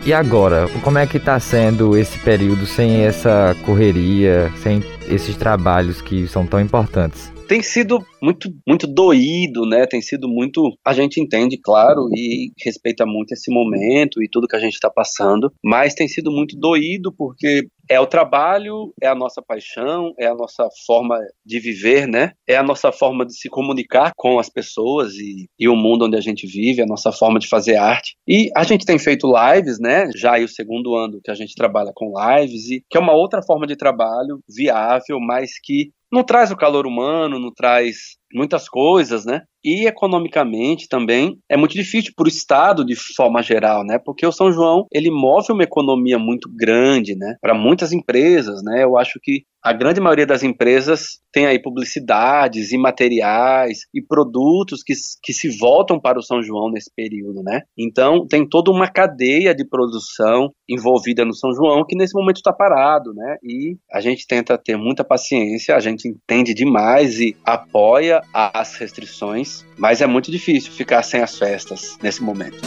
E 0.04 0.12
agora, 0.12 0.66
como 0.82 0.98
é 0.98 1.06
que 1.06 1.16
está 1.16 1.38
sendo 1.38 1.96
esse 1.96 2.18
período 2.18 2.66
sem 2.66 3.04
essa 3.04 3.56
correria, 3.64 4.50
sem 4.56 4.82
esses 5.08 5.36
trabalhos 5.36 6.02
que 6.02 6.26
são 6.26 6.44
tão 6.44 6.60
importantes? 6.60 7.32
tem 7.52 7.60
sido 7.60 8.02
muito, 8.22 8.50
muito 8.66 8.86
doído, 8.86 9.66
né? 9.66 9.84
Tem 9.86 10.00
sido 10.00 10.26
muito. 10.26 10.74
A 10.82 10.94
gente 10.94 11.20
entende, 11.20 11.58
claro, 11.58 12.08
e 12.14 12.50
respeita 12.64 13.04
muito 13.04 13.32
esse 13.32 13.52
momento 13.52 14.22
e 14.22 14.28
tudo 14.28 14.48
que 14.48 14.56
a 14.56 14.58
gente 14.58 14.72
está 14.72 14.88
passando, 14.88 15.52
mas 15.62 15.92
tem 15.92 16.08
sido 16.08 16.32
muito 16.32 16.56
doído 16.56 17.12
porque 17.12 17.68
é 17.92 18.00
o 18.00 18.06
trabalho, 18.06 18.92
é 19.02 19.06
a 19.06 19.14
nossa 19.14 19.42
paixão, 19.42 20.14
é 20.18 20.26
a 20.26 20.34
nossa 20.34 20.66
forma 20.86 21.18
de 21.44 21.60
viver, 21.60 22.08
né? 22.08 22.32
É 22.48 22.56
a 22.56 22.62
nossa 22.62 22.90
forma 22.90 23.26
de 23.26 23.36
se 23.36 23.50
comunicar 23.50 24.12
com 24.16 24.38
as 24.38 24.48
pessoas 24.48 25.12
e, 25.14 25.46
e 25.58 25.68
o 25.68 25.76
mundo 25.76 26.06
onde 26.06 26.16
a 26.16 26.20
gente 26.20 26.46
vive, 26.46 26.80
a 26.80 26.86
nossa 26.86 27.12
forma 27.12 27.38
de 27.38 27.48
fazer 27.48 27.76
arte. 27.76 28.16
E 28.26 28.50
a 28.56 28.64
gente 28.64 28.86
tem 28.86 28.98
feito 28.98 29.30
lives, 29.30 29.78
né? 29.78 30.08
Já 30.16 30.38
é 30.38 30.42
o 30.42 30.48
segundo 30.48 30.96
ano 30.96 31.20
que 31.22 31.30
a 31.30 31.34
gente 31.34 31.54
trabalha 31.54 31.92
com 31.94 32.14
lives, 32.16 32.70
e 32.70 32.82
que 32.88 32.96
é 32.96 33.00
uma 33.00 33.12
outra 33.12 33.42
forma 33.42 33.66
de 33.66 33.76
trabalho 33.76 34.40
viável, 34.48 35.20
mas 35.20 35.50
que 35.62 35.90
não 36.10 36.22
traz 36.22 36.50
o 36.50 36.56
calor 36.56 36.86
humano, 36.86 37.38
não 37.38 37.50
traz 37.50 38.18
muitas 38.34 38.68
coisas, 38.68 39.24
né? 39.24 39.42
E 39.64 39.86
economicamente 39.86 40.88
também 40.88 41.38
é 41.48 41.56
muito 41.56 41.74
difícil 41.74 42.12
para 42.16 42.24
o 42.24 42.28
Estado 42.28 42.84
de 42.84 42.96
forma 42.96 43.42
geral, 43.42 43.84
né? 43.84 43.98
Porque 44.04 44.26
o 44.26 44.32
São 44.32 44.50
João 44.50 44.86
ele 44.92 45.10
move 45.10 45.52
uma 45.52 45.62
economia 45.62 46.18
muito 46.18 46.50
grande, 46.52 47.14
né? 47.14 47.36
Para 47.40 47.54
muitas 47.54 47.92
empresas, 47.92 48.62
né? 48.64 48.82
Eu 48.82 48.98
acho 48.98 49.20
que 49.22 49.44
a 49.62 49.72
grande 49.72 50.00
maioria 50.00 50.26
das 50.26 50.42
empresas 50.42 51.20
tem 51.32 51.46
aí 51.46 51.62
publicidades 51.62 52.72
e 52.72 52.76
materiais 52.78 53.86
e 53.94 54.02
produtos 54.02 54.82
que, 54.82 54.92
que 55.22 55.32
se 55.32 55.56
voltam 55.56 56.00
para 56.00 56.18
o 56.18 56.22
São 56.22 56.42
João 56.42 56.68
nesse 56.68 56.90
período, 56.94 57.44
né? 57.44 57.60
Então 57.78 58.26
tem 58.26 58.46
toda 58.46 58.72
uma 58.72 58.88
cadeia 58.88 59.54
de 59.54 59.64
produção 59.64 60.50
envolvida 60.68 61.24
no 61.24 61.34
São 61.34 61.52
João 61.54 61.84
que 61.86 61.96
nesse 61.96 62.14
momento 62.14 62.38
está 62.38 62.52
parado, 62.52 63.14
né? 63.14 63.36
E 63.42 63.76
a 63.92 64.00
gente 64.00 64.26
tenta 64.26 64.58
ter 64.58 64.76
muita 64.76 65.04
paciência, 65.04 65.76
a 65.76 65.80
gente 65.80 66.08
entende 66.08 66.52
demais 66.52 67.20
e 67.20 67.36
apoia 67.44 68.20
as 68.32 68.76
restrições, 68.76 69.64
mas 69.76 70.00
é 70.00 70.06
muito 70.06 70.30
difícil 70.30 70.72
ficar 70.72 71.02
sem 71.02 71.22
as 71.22 71.38
festas 71.38 71.96
nesse 72.02 72.22
momento. 72.22 72.60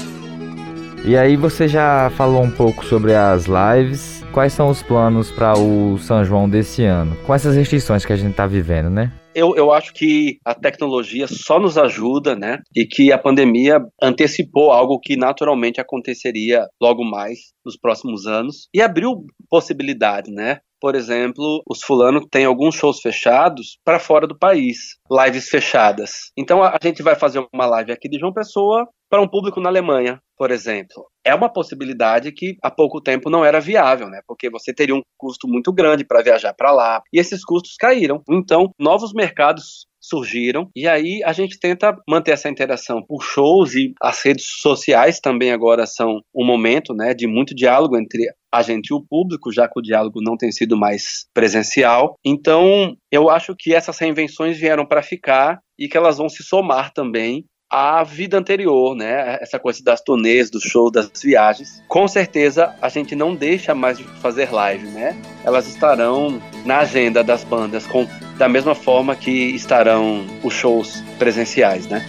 E 1.07 1.15
aí 1.15 1.35
você 1.35 1.67
já 1.67 2.09
falou 2.17 2.41
um 2.41 2.49
pouco 2.49 2.83
sobre 2.83 3.13
as 3.13 3.45
lives. 3.45 4.23
Quais 4.33 4.53
são 4.53 4.69
os 4.69 4.81
planos 4.81 5.29
para 5.31 5.53
o 5.55 5.99
São 5.99 6.25
João 6.25 6.49
desse 6.49 6.83
ano? 6.83 7.15
Com 7.27 7.33
essas 7.33 7.55
restrições 7.55 8.03
que 8.03 8.11
a 8.11 8.15
gente 8.15 8.31
está 8.31 8.47
vivendo, 8.47 8.89
né? 8.89 9.13
Eu, 9.35 9.55
eu 9.55 9.71
acho 9.71 9.93
que 9.93 10.39
a 10.43 10.55
tecnologia 10.55 11.27
só 11.27 11.59
nos 11.59 11.77
ajuda, 11.77 12.35
né? 12.35 12.59
E 12.75 12.85
que 12.85 13.11
a 13.11 13.19
pandemia 13.19 13.79
antecipou 14.01 14.71
algo 14.71 14.99
que 14.99 15.15
naturalmente 15.15 15.79
aconteceria 15.79 16.65
logo 16.81 17.03
mais 17.03 17.37
nos 17.63 17.77
próximos 17.77 18.25
anos 18.25 18.67
e 18.73 18.81
abriu 18.81 19.25
possibilidade, 19.47 20.31
né? 20.31 20.57
Por 20.85 20.93
exemplo, 20.93 21.63
os 21.67 21.81
fulanos 21.81 22.27
têm 22.29 22.45
alguns 22.45 22.75
shows 22.75 23.01
fechados 23.01 23.79
para 23.83 23.97
fora 23.97 24.27
do 24.27 24.37
país, 24.37 24.99
lives 25.09 25.49
fechadas. 25.49 26.31
Então 26.37 26.61
a 26.61 26.77
gente 26.79 27.01
vai 27.01 27.15
fazer 27.15 27.43
uma 27.51 27.65
live 27.65 27.91
aqui 27.91 28.07
de 28.07 28.19
João 28.19 28.31
Pessoa 28.31 28.87
para 29.09 29.19
um 29.19 29.27
público 29.27 29.59
na 29.59 29.67
Alemanha, 29.67 30.21
por 30.37 30.51
exemplo. 30.51 31.07
É 31.25 31.33
uma 31.33 31.51
possibilidade 31.51 32.31
que 32.31 32.55
há 32.61 32.69
pouco 32.69 33.01
tempo 33.01 33.31
não 33.31 33.43
era 33.43 33.59
viável, 33.59 34.07
né? 34.07 34.19
Porque 34.27 34.47
você 34.47 34.71
teria 34.71 34.93
um 34.93 35.01
custo 35.17 35.47
muito 35.47 35.73
grande 35.73 36.05
para 36.05 36.21
viajar 36.21 36.53
para 36.53 36.71
lá 36.71 37.01
e 37.11 37.19
esses 37.19 37.43
custos 37.43 37.75
caíram. 37.79 38.21
Então, 38.29 38.69
novos 38.79 39.11
mercados 39.11 39.87
surgiram 40.07 40.69
e 40.75 40.87
aí 40.87 41.21
a 41.23 41.33
gente 41.33 41.59
tenta 41.59 41.95
manter 42.07 42.31
essa 42.31 42.49
interação 42.49 43.03
por 43.03 43.23
shows 43.23 43.73
e 43.73 43.93
as 44.01 44.21
redes 44.23 44.45
sociais 44.45 45.19
também 45.19 45.51
agora 45.51 45.85
são 45.85 46.21
um 46.33 46.45
momento, 46.45 46.93
né, 46.93 47.13
de 47.13 47.27
muito 47.27 47.55
diálogo 47.55 47.97
entre 47.97 48.29
a 48.51 48.61
gente 48.61 48.87
e 48.87 48.93
o 48.93 49.01
público, 49.01 49.51
já 49.51 49.67
que 49.67 49.77
o 49.77 49.81
diálogo 49.81 50.21
não 50.21 50.37
tem 50.37 50.51
sido 50.51 50.77
mais 50.77 51.25
presencial. 51.33 52.15
Então, 52.23 52.95
eu 53.11 53.29
acho 53.29 53.53
que 53.57 53.73
essas 53.73 53.99
reinvenções 53.99 54.57
vieram 54.57 54.85
para 54.85 55.03
ficar 55.03 55.59
e 55.77 55.89
que 55.89 55.97
elas 55.97 56.17
vão 56.17 56.29
se 56.29 56.41
somar 56.41 56.93
também 56.93 57.45
à 57.69 58.03
vida 58.03 58.37
anterior, 58.37 58.95
né? 58.95 59.37
Essa 59.41 59.59
coisa 59.59 59.83
das 59.83 60.01
turnês, 60.01 60.49
dos 60.49 60.63
shows, 60.63 60.91
das 60.91 61.09
viagens. 61.21 61.83
Com 61.87 62.07
certeza 62.07 62.73
a 62.81 62.87
gente 62.89 63.15
não 63.15 63.35
deixa 63.35 63.75
mais 63.75 63.97
de 63.97 64.03
fazer 64.03 64.51
live, 64.51 64.87
né? 64.87 65.19
Elas 65.43 65.67
estarão 65.67 66.41
na 66.65 66.79
agenda 66.79 67.23
das 67.23 67.43
bandas 67.43 67.85
com 67.85 68.07
da 68.37 68.49
mesma 68.49 68.75
forma 68.75 69.15
que 69.15 69.31
estarão 69.31 70.25
os 70.43 70.53
shows 70.53 71.03
presenciais, 71.17 71.87
né? 71.87 72.05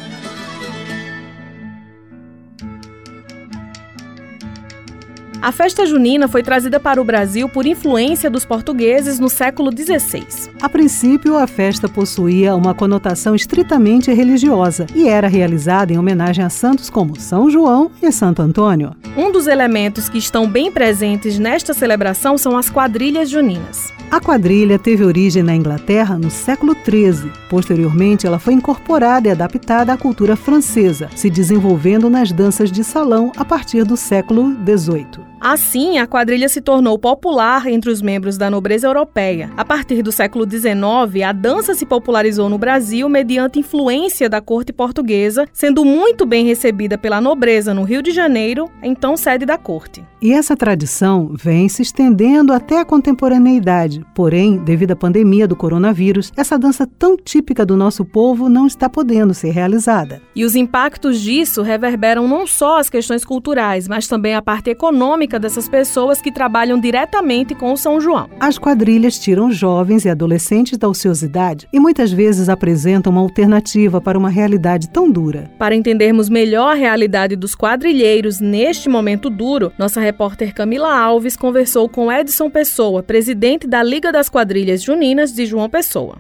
A 5.47 5.53
festa 5.53 5.87
junina 5.87 6.27
foi 6.27 6.43
trazida 6.43 6.81
para 6.81 7.01
o 7.01 7.05
Brasil 7.05 7.49
por 7.49 7.67
influência 7.67 8.29
dos 8.29 8.45
portugueses 8.45 9.21
no 9.21 9.29
século 9.29 9.71
XVI. 9.71 10.27
A 10.61 10.69
princípio, 10.69 11.37
a 11.37 11.47
festa 11.47 11.89
possuía 11.89 12.57
uma 12.57 12.75
conotação 12.75 13.33
estritamente 13.33 14.13
religiosa 14.13 14.87
e 14.93 15.07
era 15.07 15.29
realizada 15.29 15.93
em 15.93 15.99
homenagem 15.99 16.45
a 16.45 16.51
santos 16.51 16.91
como 16.91 17.21
São 17.21 17.49
João 17.49 17.93
e 18.03 18.11
Santo 18.11 18.43
Antônio. 18.43 18.91
Um 19.17 19.31
dos 19.31 19.47
elementos 19.47 20.09
que 20.09 20.19
estão 20.19 20.49
bem 20.49 20.73
presentes 20.73 21.39
nesta 21.39 21.73
celebração 21.73 22.37
são 22.37 22.59
as 22.59 22.69
quadrilhas 22.69 23.31
juninas. 23.31 23.96
A 24.09 24.21
quadrilha 24.21 24.79
teve 24.79 25.05
origem 25.05 25.43
na 25.43 25.55
Inglaterra 25.55 26.17
no 26.17 26.31
século 26.31 26.75
XIII. 26.75 27.31
Posteriormente, 27.51 28.27
ela 28.27 28.39
foi 28.39 28.55
incorporada 28.55 29.29
e 29.29 29.31
adaptada 29.33 29.93
à 29.93 29.97
cultura 29.97 30.37
francesa, 30.37 31.11
se 31.15 31.29
desenvolvendo 31.29 32.09
nas 32.09 32.31
danças 32.31 32.71
de 32.71 32.85
salão 32.85 33.33
a 33.37 33.45
partir 33.45 33.85
do 33.85 33.97
século 33.97 34.57
XVIII. 34.65 35.36
Assim, 35.49 35.99
a 35.99 36.09
quadrilha 36.09 36.49
se 36.49 36.61
tornou 36.61 36.99
popular 36.99 37.69
entre 37.69 37.89
os 37.89 38.03
membros 38.03 38.37
da 38.37 38.51
nobreza 38.51 38.89
europeia. 38.89 39.49
A 39.57 39.65
partir 39.65 40.03
do 40.03 40.11
século 40.11 40.45
XIX, 40.45 41.23
a 41.25 41.31
dança 41.31 41.73
se 41.73 41.87
popularizou 41.87 42.49
no 42.49 42.59
Brasil 42.59 43.09
mediante 43.09 43.61
influência 43.61 44.29
da 44.29 44.41
corte 44.41 44.73
portuguesa, 44.73 45.47
sendo 45.53 45.85
muito 45.85 46.27
bem 46.27 46.45
recebida 46.45 46.99
pela 46.99 47.21
nobreza 47.21 47.73
no 47.73 47.85
Rio 47.85 48.03
de 48.03 48.11
Janeiro, 48.11 48.69
então 48.83 49.17
sede 49.17 49.47
da 49.47 49.57
corte. 49.57 50.05
E 50.21 50.33
essa 50.33 50.57
tradição 50.57 51.33
vem 51.33 51.69
se 51.69 51.83
estendendo 51.83 52.53
até 52.53 52.81
a 52.81 52.85
contemporaneidade. 52.85 54.05
Porém, 54.17 54.57
devido 54.57 54.91
à 54.91 54.97
pandemia 54.97 55.47
do 55.47 55.55
coronavírus, 55.55 56.33
essa 56.37 56.59
dança 56.59 56.89
tão 56.99 57.17
típica 57.17 57.65
do 57.65 57.77
nosso 57.77 58.05
povo 58.05 58.49
não 58.49 58.67
está 58.67 58.89
podendo 58.89 59.33
ser 59.33 59.51
realizada. 59.51 60.21
E 60.35 60.45
os 60.45 60.57
impactos 60.57 61.21
disso 61.21 61.63
reverberam 61.63 62.27
não 62.27 62.49
só 62.49 62.81
as 62.81 62.91
questões 62.91 63.25
culturais, 63.25 63.87
mas 63.87 64.09
também 64.09 64.35
a 64.35 64.43
parte 64.43 64.71
econômica 64.71 65.36
dessas 65.39 65.69
pessoas 65.69 66.21
que 66.21 66.33
trabalham 66.33 66.79
diretamente 66.79 67.55
com 67.55 67.73
o 67.73 67.77
São 67.77 68.01
João. 68.01 68.29
As 68.41 68.59
quadrilhas 68.59 69.19
tiram 69.19 69.51
jovens 69.51 70.05
e 70.05 70.09
adolescentes 70.09 70.79
da 70.79 70.89
ociosidade 70.89 71.69
e 71.73 71.79
muitas 71.79 72.13
vezes 72.13 72.49
apresentam 72.49 73.13
uma 73.13 73.21
alternativa 73.21 74.01
para 74.01 74.19
uma 74.19 74.29
realidade 74.29 74.89
tão 74.89 75.11
dura. 75.11 75.51
Para 75.59 75.75
entendermos 75.75 76.29
melhor 76.29 76.73
a 76.73 76.75
realidade 76.75 77.37
dos 77.37 77.55
quadrilheiros 77.55 78.41
neste 78.41 78.89
momento 78.89 79.31
duro, 79.31 79.73
nossa 79.79 80.01
repórter 80.01 80.55
Camila 80.55 80.97
Alves 80.97 81.37
conversou 81.37 81.89
com 81.89 82.11
Edson 82.11 82.51
Pessoa, 82.51 83.03
presidente 83.03 83.67
da 83.67 83.83
Liga 83.83 84.11
das 84.11 84.29
Quadrilhas 84.29 84.83
Juninas 84.83 85.33
de 85.33 85.47
João 85.47 85.69
Pessoa. 85.69 86.19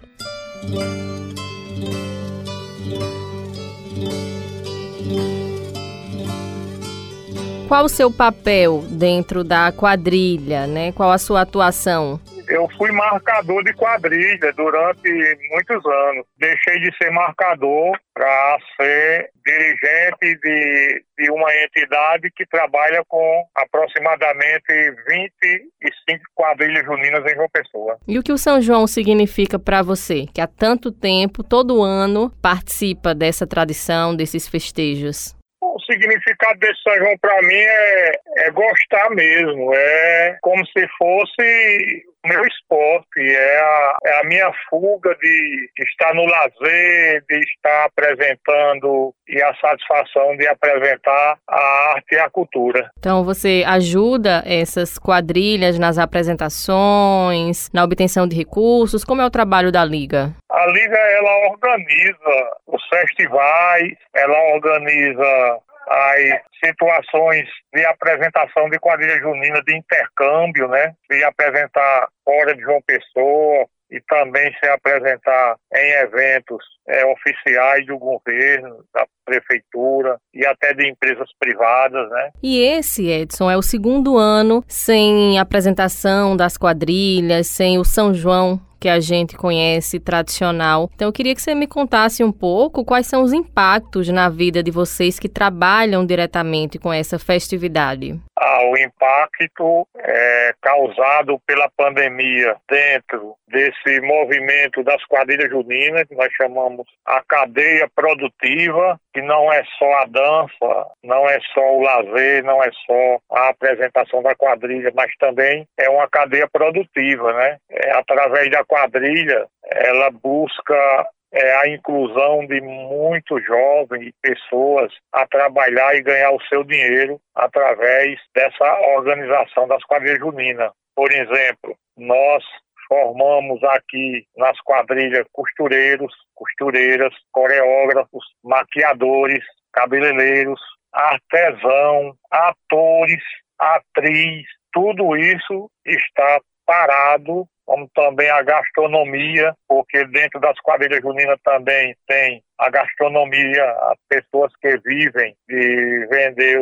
Qual 7.68 7.84
o 7.84 7.88
seu 7.88 8.12
papel 8.12 8.82
dentro 8.92 9.42
da 9.42 9.72
quadrilha, 9.72 10.68
né? 10.68 10.92
Qual 10.92 11.10
a 11.10 11.18
sua 11.18 11.40
atuação? 11.40 12.20
Eu 12.48 12.68
fui 12.78 12.92
marcador 12.92 13.64
de 13.64 13.72
quadrilha 13.72 14.52
durante 14.52 15.10
muitos 15.50 15.84
anos. 15.84 16.24
Deixei 16.38 16.78
de 16.78 16.96
ser 16.96 17.10
marcador 17.10 17.98
para 18.14 18.58
ser 18.80 19.30
dirigente 19.44 20.38
de, 20.40 21.04
de 21.18 21.30
uma 21.32 21.52
entidade 21.64 22.30
que 22.36 22.46
trabalha 22.46 23.02
com 23.08 23.44
aproximadamente 23.56 24.72
25 25.08 26.22
quadrilhas 26.36 26.84
juninas 26.84 27.24
em 27.24 27.34
João 27.34 27.48
Pessoa. 27.52 27.98
E 28.06 28.16
o 28.16 28.22
que 28.22 28.32
o 28.32 28.38
São 28.38 28.60
João 28.60 28.86
significa 28.86 29.58
para 29.58 29.82
você, 29.82 30.26
que 30.32 30.40
há 30.40 30.46
tanto 30.46 30.92
tempo, 30.92 31.42
todo 31.42 31.82
ano, 31.82 32.30
participa 32.40 33.12
dessa 33.12 33.44
tradição, 33.44 34.14
desses 34.14 34.46
festejos? 34.46 35.34
O 35.76 35.80
significado 35.80 36.58
desse 36.58 36.80
São 36.82 36.96
João 36.96 37.18
para 37.20 37.42
mim 37.42 37.52
é, 37.52 38.12
é 38.38 38.50
gostar 38.50 39.10
mesmo, 39.10 39.74
é 39.74 40.38
como 40.40 40.64
se 40.68 40.88
fosse 40.96 42.02
meu 42.26 42.42
esporte, 42.44 43.20
é 43.20 43.60
a, 43.60 43.96
é 44.04 44.20
a 44.20 44.24
minha 44.24 44.50
fuga 44.68 45.14
de 45.20 45.70
estar 45.78 46.14
no 46.14 46.24
lazer, 46.24 47.22
de 47.28 47.38
estar 47.38 47.84
apresentando 47.84 49.14
e 49.28 49.40
a 49.42 49.54
satisfação 49.56 50.36
de 50.36 50.46
apresentar 50.48 51.38
a 51.48 51.92
arte 51.94 52.14
e 52.14 52.18
a 52.18 52.30
cultura. 52.30 52.90
Então 52.98 53.24
você 53.24 53.64
ajuda 53.66 54.42
essas 54.46 54.98
quadrilhas 54.98 55.78
nas 55.78 55.98
apresentações, 55.98 57.70
na 57.72 57.84
obtenção 57.84 58.26
de 58.26 58.36
recursos? 58.36 59.04
Como 59.04 59.22
é 59.22 59.26
o 59.26 59.30
trabalho 59.30 59.70
da 59.70 59.84
Liga? 59.84 60.32
A 60.50 60.66
Liga 60.66 60.96
ela 60.96 61.50
organiza 61.50 62.50
os 62.66 62.82
festivais, 62.88 63.92
ela 64.14 64.54
organiza 64.54 65.58
as 65.86 66.40
situações 66.64 67.48
de 67.74 67.84
apresentação 67.84 68.68
de 68.68 68.78
quadrilha 68.78 69.18
junina 69.18 69.62
de 69.62 69.76
intercâmbio, 69.76 70.68
né? 70.68 70.94
De 71.10 71.22
apresentar 71.24 72.08
fora 72.24 72.54
de 72.54 72.62
João 72.62 72.80
Pessoa 72.86 73.66
e 73.90 74.00
também 74.08 74.52
se 74.58 74.68
apresentar 74.68 75.56
em 75.72 75.92
eventos 76.02 76.64
é, 76.88 77.04
oficiais 77.06 77.86
do 77.86 77.98
governo, 77.98 78.84
da 78.92 79.06
prefeitura 79.24 80.18
e 80.34 80.44
até 80.44 80.72
de 80.74 80.88
empresas 80.88 81.28
privadas, 81.38 82.08
né? 82.10 82.30
E 82.42 82.60
esse, 82.60 83.08
Edson, 83.08 83.50
é 83.50 83.56
o 83.56 83.62
segundo 83.62 84.16
ano 84.16 84.64
sem 84.66 85.38
apresentação 85.38 86.36
das 86.36 86.56
quadrilhas, 86.56 87.46
sem 87.46 87.78
o 87.78 87.84
São 87.84 88.12
João 88.12 88.60
que 88.78 88.88
a 88.88 89.00
gente 89.00 89.36
conhece 89.36 89.98
tradicional. 89.98 90.90
Então 90.94 91.08
eu 91.08 91.12
queria 91.12 91.34
que 91.34 91.42
você 91.42 91.54
me 91.54 91.66
contasse 91.66 92.22
um 92.22 92.32
pouco 92.32 92.84
quais 92.84 93.06
são 93.06 93.22
os 93.22 93.32
impactos 93.32 94.08
na 94.08 94.28
vida 94.28 94.62
de 94.62 94.70
vocês 94.70 95.18
que 95.18 95.28
trabalham 95.28 96.04
diretamente 96.04 96.78
com 96.78 96.92
essa 96.92 97.18
festividade. 97.18 98.20
Ao 98.36 98.76
impacto 98.76 99.88
é, 99.96 100.54
causado 100.60 101.40
pela 101.46 101.70
pandemia 101.76 102.56
dentro 102.68 103.34
desse 103.48 104.00
movimento 104.02 104.82
das 104.82 105.02
quadrilhas 105.06 105.50
juninas, 105.50 106.04
que 106.04 106.14
nós 106.14 106.30
chamamos 106.34 106.86
a 107.06 107.22
cadeia 107.26 107.88
produtiva, 107.94 109.00
que 109.14 109.22
não 109.22 109.50
é 109.52 109.64
só 109.78 109.92
a 109.94 110.04
dança, 110.04 110.86
não 111.02 111.28
é 111.28 111.38
só 111.54 111.76
o 111.76 111.82
lazer, 111.82 112.44
não 112.44 112.62
é 112.62 112.70
só 112.86 113.18
a 113.30 113.48
apresentação 113.48 114.22
da 114.22 114.34
quadrilha, 114.34 114.92
mas 114.94 115.10
também 115.18 115.66
é 115.78 115.88
uma 115.88 116.08
cadeia 116.08 116.48
produtiva, 116.48 117.32
né? 117.32 117.56
É, 117.70 117.92
através 117.92 118.50
da 118.50 118.64
quadrilha, 118.64 119.46
ela 119.64 120.10
busca 120.10 121.06
é, 121.32 121.56
a 121.60 121.68
inclusão 121.68 122.46
de 122.46 122.60
muitos 122.60 123.44
jovens 123.44 124.08
e 124.08 124.14
pessoas 124.22 124.92
a 125.12 125.26
trabalhar 125.26 125.94
e 125.94 126.02
ganhar 126.02 126.30
o 126.30 126.42
seu 126.48 126.64
dinheiro 126.64 127.20
através 127.34 128.18
dessa 128.34 128.80
organização 128.96 129.66
das 129.68 129.82
quadrilhas 129.84 130.18
juninas. 130.18 130.70
Por 130.94 131.12
exemplo, 131.12 131.76
nós 131.96 132.42
formamos 132.88 133.62
aqui 133.64 134.24
nas 134.36 134.58
quadrilhas 134.60 135.26
costureiros, 135.32 136.12
costureiras, 136.34 137.12
coreógrafos, 137.32 138.24
maquiadores, 138.42 139.44
cabeleireiros, 139.72 140.60
artesão, 140.92 142.16
atores, 142.30 143.22
atriz, 143.58 144.46
tudo 144.72 145.16
isso 145.16 145.70
está 145.84 146.40
parado 146.66 147.48
como 147.66 147.88
também 147.94 148.30
a 148.30 148.42
gastronomia, 148.42 149.52
porque 149.68 150.04
dentro 150.06 150.38
das 150.38 150.58
quadrilhas 150.60 151.02
juninas 151.02 151.38
também 151.42 151.96
tem 152.06 152.42
a 152.58 152.70
gastronomia, 152.70 153.64
as 153.64 153.98
pessoas 154.08 154.52
que 154.62 154.78
vivem 154.78 155.36
de 155.48 156.06
vender 156.06 156.58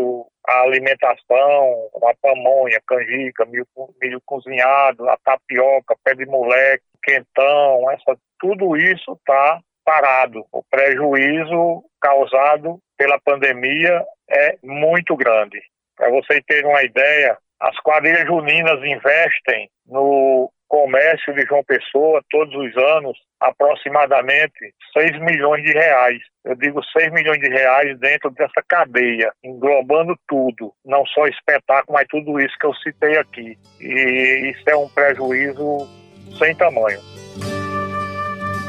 a 0.48 0.60
alimentação, 0.62 1.90
a 2.02 2.14
pamonha, 2.22 2.80
canjica, 2.86 3.44
milho, 3.44 3.66
milho 4.00 4.20
cozinhado, 4.24 5.08
a 5.08 5.16
tapioca, 5.22 5.94
pé 6.02 6.14
de 6.14 6.24
moleque, 6.24 6.82
quentão, 7.02 7.90
essa, 7.90 8.18
tudo 8.40 8.74
isso 8.76 9.12
está 9.12 9.60
parado. 9.84 10.44
O 10.50 10.62
prejuízo 10.70 11.84
causado 12.00 12.78
pela 12.96 13.20
pandemia 13.20 14.02
é 14.28 14.56
muito 14.62 15.14
grande. 15.16 15.60
Para 15.96 16.10
vocês 16.10 16.42
terem 16.46 16.68
uma 16.68 16.82
ideia, 16.82 17.36
as 17.60 17.78
quadrilhas 17.80 18.26
juninas 18.26 18.82
investem 18.84 19.68
no 19.86 20.50
comércio 20.68 21.32
de 21.34 21.44
João 21.46 21.62
Pessoa, 21.62 22.20
todos 22.30 22.54
os 22.54 22.76
anos, 22.76 23.16
aproximadamente 23.40 24.74
6 24.92 25.20
milhões 25.20 25.62
de 25.62 25.72
reais. 25.72 26.18
Eu 26.44 26.56
digo 26.56 26.82
6 26.82 27.12
milhões 27.12 27.38
de 27.38 27.48
reais 27.48 27.96
dentro 28.00 28.30
dessa 28.30 28.62
cadeia, 28.66 29.32
englobando 29.42 30.18
tudo, 30.26 30.72
não 30.84 31.06
só 31.06 31.26
espetáculo, 31.26 31.96
mas 31.96 32.06
tudo 32.08 32.40
isso 32.40 32.56
que 32.58 32.66
eu 32.66 32.74
citei 32.74 33.16
aqui. 33.18 33.56
E 33.80 34.50
isso 34.50 34.68
é 34.68 34.76
um 34.76 34.88
prejuízo 34.88 35.88
sem 36.38 36.54
tamanho. 36.56 36.98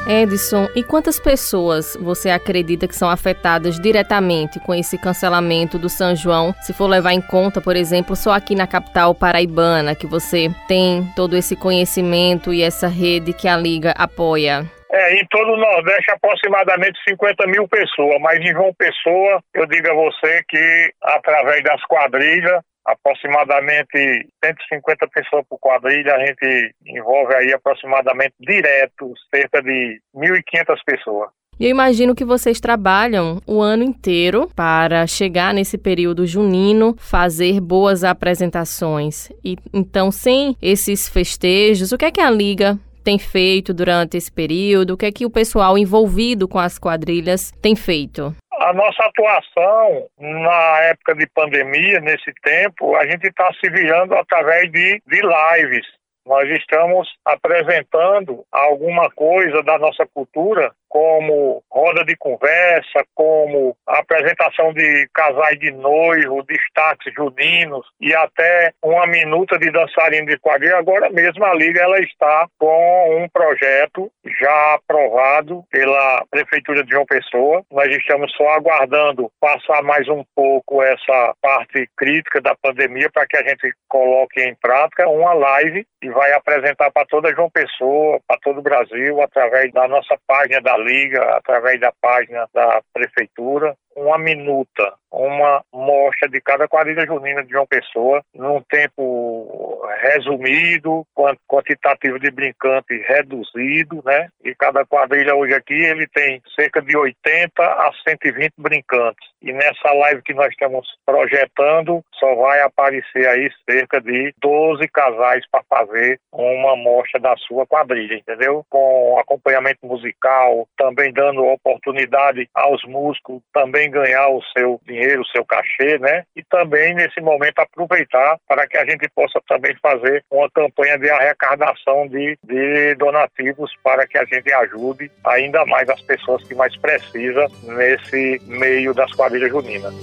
Edson, 0.06 0.68
e 0.74 0.82
quantas 0.82 1.18
pessoas 1.18 1.96
você 2.00 2.30
acredita 2.30 2.86
que 2.86 2.94
são 2.94 3.10
afetadas 3.10 3.80
diretamente 3.80 4.60
com 4.60 4.74
esse 4.74 4.96
cancelamento 4.96 5.78
do 5.78 5.88
São 5.88 6.14
João? 6.14 6.54
Se 6.62 6.72
for 6.72 6.86
levar 6.86 7.12
em 7.12 7.20
conta, 7.20 7.60
por 7.60 7.76
exemplo, 7.76 8.14
só 8.14 8.32
aqui 8.32 8.54
na 8.54 8.66
capital 8.66 9.14
paraibana, 9.14 9.94
que 9.94 10.06
você 10.06 10.48
tem 10.68 11.04
todo 11.16 11.36
esse 11.36 11.56
conhecimento 11.56 12.54
e 12.54 12.62
essa 12.62 12.88
rede 12.88 13.32
que 13.32 13.48
a 13.48 13.56
Liga 13.56 13.92
apoia. 13.96 14.64
É, 14.92 15.14
em 15.14 15.26
todo 15.26 15.52
o 15.52 15.56
Nordeste, 15.56 16.12
aproximadamente 16.12 16.98
50 17.08 17.46
mil 17.48 17.68
pessoas, 17.68 18.20
mas 18.20 18.40
em 18.40 18.52
João 18.52 18.72
Pessoa, 18.78 19.42
eu 19.52 19.66
digo 19.66 19.90
a 19.90 19.94
você 19.94 20.42
que 20.48 20.90
através 21.02 21.62
das 21.64 21.82
quadrilhas, 21.84 22.62
aproximadamente 22.86 24.28
150 24.44 25.08
pessoas 25.08 25.44
por 25.48 25.58
quadrilha, 25.58 26.14
a 26.14 26.24
gente 26.24 26.74
envolve 26.86 27.34
aí 27.34 27.52
aproximadamente 27.52 28.34
direto 28.40 29.12
cerca 29.34 29.60
de 29.62 30.00
1.500 30.14 30.76
pessoas. 30.86 31.30
Eu 31.58 31.70
imagino 31.70 32.14
que 32.14 32.24
vocês 32.24 32.60
trabalham 32.60 33.40
o 33.46 33.62
ano 33.62 33.82
inteiro 33.82 34.50
para 34.54 35.06
chegar 35.06 35.54
nesse 35.54 35.78
período 35.78 36.26
junino, 36.26 36.94
fazer 36.98 37.60
boas 37.60 38.04
apresentações. 38.04 39.30
E 39.42 39.56
então, 39.72 40.10
sem 40.10 40.54
esses 40.60 41.08
festejos, 41.08 41.92
o 41.92 41.98
que 41.98 42.04
é 42.04 42.10
que 42.10 42.20
a 42.20 42.30
liga 42.30 42.78
tem 43.06 43.20
feito 43.20 43.72
durante 43.72 44.16
esse 44.16 44.32
período? 44.32 44.94
O 44.94 44.96
que 44.96 45.06
é 45.06 45.12
que 45.12 45.24
o 45.24 45.30
pessoal 45.30 45.78
envolvido 45.78 46.48
com 46.48 46.58
as 46.58 46.76
quadrilhas 46.76 47.52
tem 47.62 47.76
feito? 47.76 48.34
A 48.58 48.72
nossa 48.72 49.00
atuação 49.04 50.08
na 50.18 50.80
época 50.90 51.14
de 51.14 51.24
pandemia, 51.28 52.00
nesse 52.00 52.32
tempo, 52.42 52.96
a 52.96 53.06
gente 53.06 53.28
está 53.28 53.48
se 53.60 53.70
virando 53.70 54.16
através 54.16 54.72
de, 54.72 55.00
de 55.06 55.20
lives. 55.22 55.86
Nós 56.26 56.50
estamos 56.50 57.08
apresentando 57.24 58.44
alguma 58.50 59.08
coisa 59.12 59.62
da 59.62 59.78
nossa 59.78 60.04
cultura 60.12 60.72
como 60.96 61.62
roda 61.70 62.06
de 62.06 62.16
conversa, 62.16 63.04
como 63.14 63.76
apresentação 63.86 64.72
de 64.72 65.06
casais 65.12 65.58
de 65.58 65.70
noivo, 65.70 66.42
destaques 66.44 67.12
juninos 67.12 67.86
e 68.00 68.14
até 68.14 68.72
uma 68.82 69.06
minuta 69.06 69.58
de 69.58 69.70
dançarino 69.70 70.26
de 70.26 70.38
quadrilha. 70.38 70.78
Agora 70.78 71.10
mesmo 71.10 71.44
a 71.44 71.52
Liga 71.52 71.82
ela 71.82 72.00
está 72.00 72.48
com 72.58 73.22
um 73.22 73.28
projeto 73.28 74.10
já 74.40 74.74
aprovado 74.74 75.62
pela 75.70 76.24
Prefeitura 76.30 76.82
de 76.82 76.90
João 76.90 77.04
Pessoa. 77.04 77.62
Nós 77.70 77.94
estamos 77.94 78.32
só 78.32 78.48
aguardando 78.54 79.30
passar 79.38 79.82
mais 79.82 80.08
um 80.08 80.24
pouco 80.34 80.82
essa 80.82 81.34
parte 81.42 81.86
crítica 81.94 82.40
da 82.40 82.54
pandemia 82.54 83.10
para 83.12 83.26
que 83.26 83.36
a 83.36 83.42
gente 83.42 83.70
coloque 83.86 84.40
em 84.40 84.54
prática 84.54 85.06
uma 85.06 85.34
live 85.34 85.86
e 86.02 86.08
vai 86.08 86.32
apresentar 86.32 86.90
para 86.90 87.06
toda 87.06 87.34
João 87.34 87.50
Pessoa, 87.50 88.18
para 88.26 88.38
todo 88.40 88.60
o 88.60 88.62
Brasil, 88.62 89.20
através 89.20 89.72
da 89.72 89.86
nossa 89.88 90.16
página 90.26 90.60
da 90.60 90.76
Liga, 90.86 91.36
através 91.36 91.80
da 91.80 91.92
página 92.00 92.48
da 92.54 92.80
Prefeitura, 92.92 93.76
uma 93.96 94.18
minuta, 94.18 94.92
uma 95.10 95.64
mostra 95.72 96.28
de 96.28 96.40
cada 96.40 96.68
quadrilha 96.68 97.06
junina 97.06 97.42
de 97.42 97.50
João 97.50 97.66
Pessoa, 97.66 98.22
num 98.34 98.60
tempo 98.68 99.82
resumido, 100.02 101.06
quantitativo 101.48 102.18
de 102.18 102.30
brincantes 102.30 103.06
reduzido, 103.06 104.02
né? 104.04 104.28
E 104.44 104.54
cada 104.54 104.84
quadrilha 104.84 105.34
hoje 105.34 105.54
aqui, 105.54 105.74
ele 105.74 106.06
tem 106.08 106.42
cerca 106.54 106.82
de 106.82 106.96
80 106.96 107.62
a 107.62 107.90
120 108.06 108.52
brincantes. 108.58 109.26
E 109.40 109.52
nessa 109.52 109.92
live 109.92 110.22
que 110.22 110.34
nós 110.34 110.48
estamos 110.48 110.86
projetando, 111.04 112.04
só 112.18 112.34
vai 112.34 112.60
aparecer 112.60 113.28
aí 113.28 113.50
cerca 113.68 114.00
de 114.00 114.34
12 114.40 114.86
casais 114.88 115.44
para 115.50 115.64
fazer 115.68 116.20
uma 116.32 116.76
mostra 116.76 117.20
da 117.20 117.34
sua 117.36 117.66
quadrilha, 117.66 118.14
entendeu? 118.14 118.64
Com 118.68 119.18
acompanhamento 119.18 119.86
musical, 119.86 120.68
também 120.76 121.12
dando 121.12 121.44
oportunidade 121.44 122.48
aos 122.54 122.84
músicos 122.84 123.40
também 123.52 123.85
também 123.86 123.90
ganhar 123.90 124.28
o 124.28 124.42
seu 124.56 124.80
dinheiro, 124.86 125.22
o 125.22 125.26
seu 125.26 125.44
cachê, 125.44 125.98
né? 125.98 126.24
E 126.36 126.42
também, 126.44 126.94
nesse 126.94 127.20
momento, 127.20 127.58
aproveitar 127.58 128.38
para 128.48 128.66
que 128.66 128.76
a 128.76 128.84
gente 128.84 129.08
possa 129.14 129.40
também 129.48 129.74
fazer 129.82 130.24
uma 130.30 130.50
campanha 130.50 130.98
de 130.98 131.08
arrecadação 131.10 132.06
de, 132.08 132.38
de 132.44 132.94
donativos 132.96 133.72
para 133.82 134.06
que 134.06 134.18
a 134.18 134.24
gente 134.24 134.52
ajude 134.52 135.10
ainda 135.24 135.64
mais 135.66 135.88
as 135.88 136.00
pessoas 136.02 136.42
que 136.46 136.54
mais 136.54 136.76
precisam 136.76 137.46
nesse 137.62 138.40
meio 138.46 138.92
das 138.92 139.12
quadrilhas 139.12 139.50
juninas. 139.50 139.94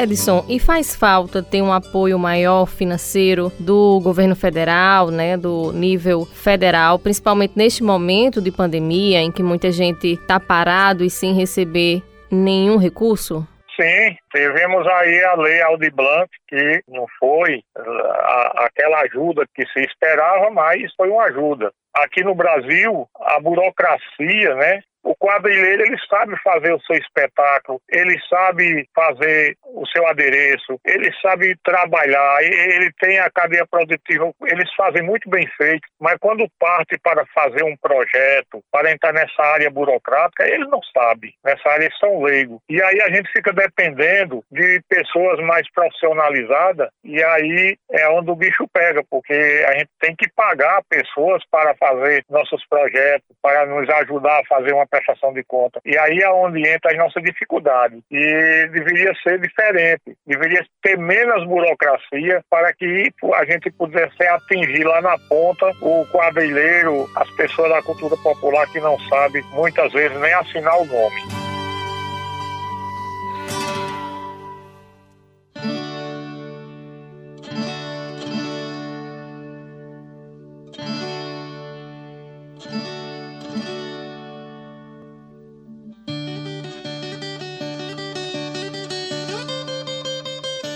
Edson, 0.00 0.44
e 0.48 0.58
faz 0.58 0.96
falta 0.96 1.42
ter 1.42 1.60
um 1.60 1.70
apoio 1.70 2.18
maior 2.18 2.64
financeiro 2.64 3.52
do 3.60 4.00
governo 4.00 4.34
federal, 4.34 5.10
né, 5.10 5.36
do 5.36 5.70
nível 5.72 6.24
federal, 6.24 6.98
principalmente 6.98 7.52
neste 7.56 7.82
momento 7.82 8.40
de 8.40 8.50
pandemia 8.50 9.20
em 9.20 9.30
que 9.30 9.42
muita 9.42 9.70
gente 9.70 10.06
está 10.14 10.40
parado 10.40 11.04
e 11.04 11.10
sem 11.10 11.34
receber 11.34 12.02
nenhum 12.32 12.76
recurso? 12.78 13.46
Sim, 13.80 14.16
tivemos 14.30 14.86
aí 14.86 15.24
a 15.24 15.34
lei 15.34 15.62
Aldi 15.62 15.90
Blanc, 15.90 16.28
que 16.46 16.82
não 16.88 17.06
foi 17.18 17.62
a, 17.76 18.66
aquela 18.66 19.00
ajuda 19.00 19.46
que 19.54 19.66
se 19.66 19.80
esperava, 19.80 20.50
mas 20.50 20.92
foi 20.94 21.08
uma 21.08 21.24
ajuda. 21.24 21.72
Aqui 21.94 22.22
no 22.22 22.34
Brasil, 22.34 23.08
a 23.20 23.40
burocracia, 23.40 24.54
né, 24.56 24.82
o 25.02 25.14
quadrilheiro 25.16 25.82
ele 25.84 25.96
sabe 26.08 26.34
fazer 26.42 26.72
o 26.72 26.80
seu 26.82 26.96
espetáculo, 26.96 27.80
ele 27.88 28.18
sabe 28.28 28.88
fazer 28.94 29.56
o 29.64 29.86
seu 29.86 30.06
adereço, 30.06 30.80
ele 30.84 31.10
sabe 31.20 31.56
trabalhar, 31.64 32.42
ele 32.42 32.90
tem 33.00 33.18
a 33.18 33.30
cadeia 33.30 33.66
produtiva, 33.66 34.32
eles 34.46 34.72
fazem 34.74 35.02
muito 35.02 35.28
bem 35.28 35.46
feito, 35.56 35.86
mas 36.00 36.16
quando 36.20 36.48
parte 36.58 36.98
para 36.98 37.24
fazer 37.34 37.64
um 37.64 37.76
projeto, 37.76 38.62
para 38.70 38.92
entrar 38.92 39.12
nessa 39.12 39.42
área 39.42 39.70
burocrática, 39.70 40.46
eles 40.46 40.68
não 40.68 40.80
sabem, 40.94 41.34
nessa 41.44 41.68
área 41.68 41.84
eles 41.84 41.98
são 41.98 42.22
leigos. 42.22 42.60
E 42.68 42.80
aí 42.82 43.00
a 43.02 43.10
gente 43.10 43.30
fica 43.32 43.52
dependendo 43.52 44.44
de 44.50 44.80
pessoas 44.88 45.38
mais 45.40 45.70
profissionalizadas, 45.72 46.88
e 47.04 47.22
aí 47.22 47.76
é 47.90 48.08
onde 48.08 48.30
o 48.30 48.36
bicho 48.36 48.68
pega, 48.72 49.02
porque 49.10 49.64
a 49.68 49.72
gente 49.78 49.90
tem 50.00 50.14
que 50.14 50.28
pagar 50.30 50.82
pessoas 50.88 51.42
para 51.50 51.74
fazer 51.74 52.24
nossos 52.30 52.64
projetos, 52.66 53.28
para 53.40 53.66
nos 53.66 53.88
ajudar 53.88 54.40
a 54.40 54.46
fazer 54.46 54.72
uma 54.72 54.86
prestação 54.92 55.32
de 55.32 55.42
conta. 55.42 55.80
E 55.86 55.96
aí 55.96 56.18
é 56.18 56.30
onde 56.30 56.68
entra 56.68 56.92
as 56.92 56.98
nossas 56.98 57.22
dificuldades. 57.22 57.98
E 58.10 58.68
deveria 58.68 59.14
ser 59.22 59.40
diferente, 59.40 60.16
deveria 60.26 60.62
ter 60.82 60.98
menos 60.98 61.46
burocracia 61.46 62.44
para 62.50 62.74
que 62.74 63.10
a 63.34 63.44
gente 63.46 63.70
pudesse 63.70 64.22
atingir 64.22 64.84
lá 64.84 65.00
na 65.00 65.16
ponta 65.28 65.66
o 65.80 66.06
quadrilheiro, 66.12 67.08
as 67.16 67.30
pessoas 67.36 67.70
da 67.70 67.82
cultura 67.82 68.16
popular 68.18 68.70
que 68.70 68.80
não 68.80 68.98
sabem 69.08 69.42
muitas 69.52 69.90
vezes 69.92 70.18
nem 70.20 70.32
assinar 70.34 70.78
o 70.78 70.84
nome. 70.84 71.41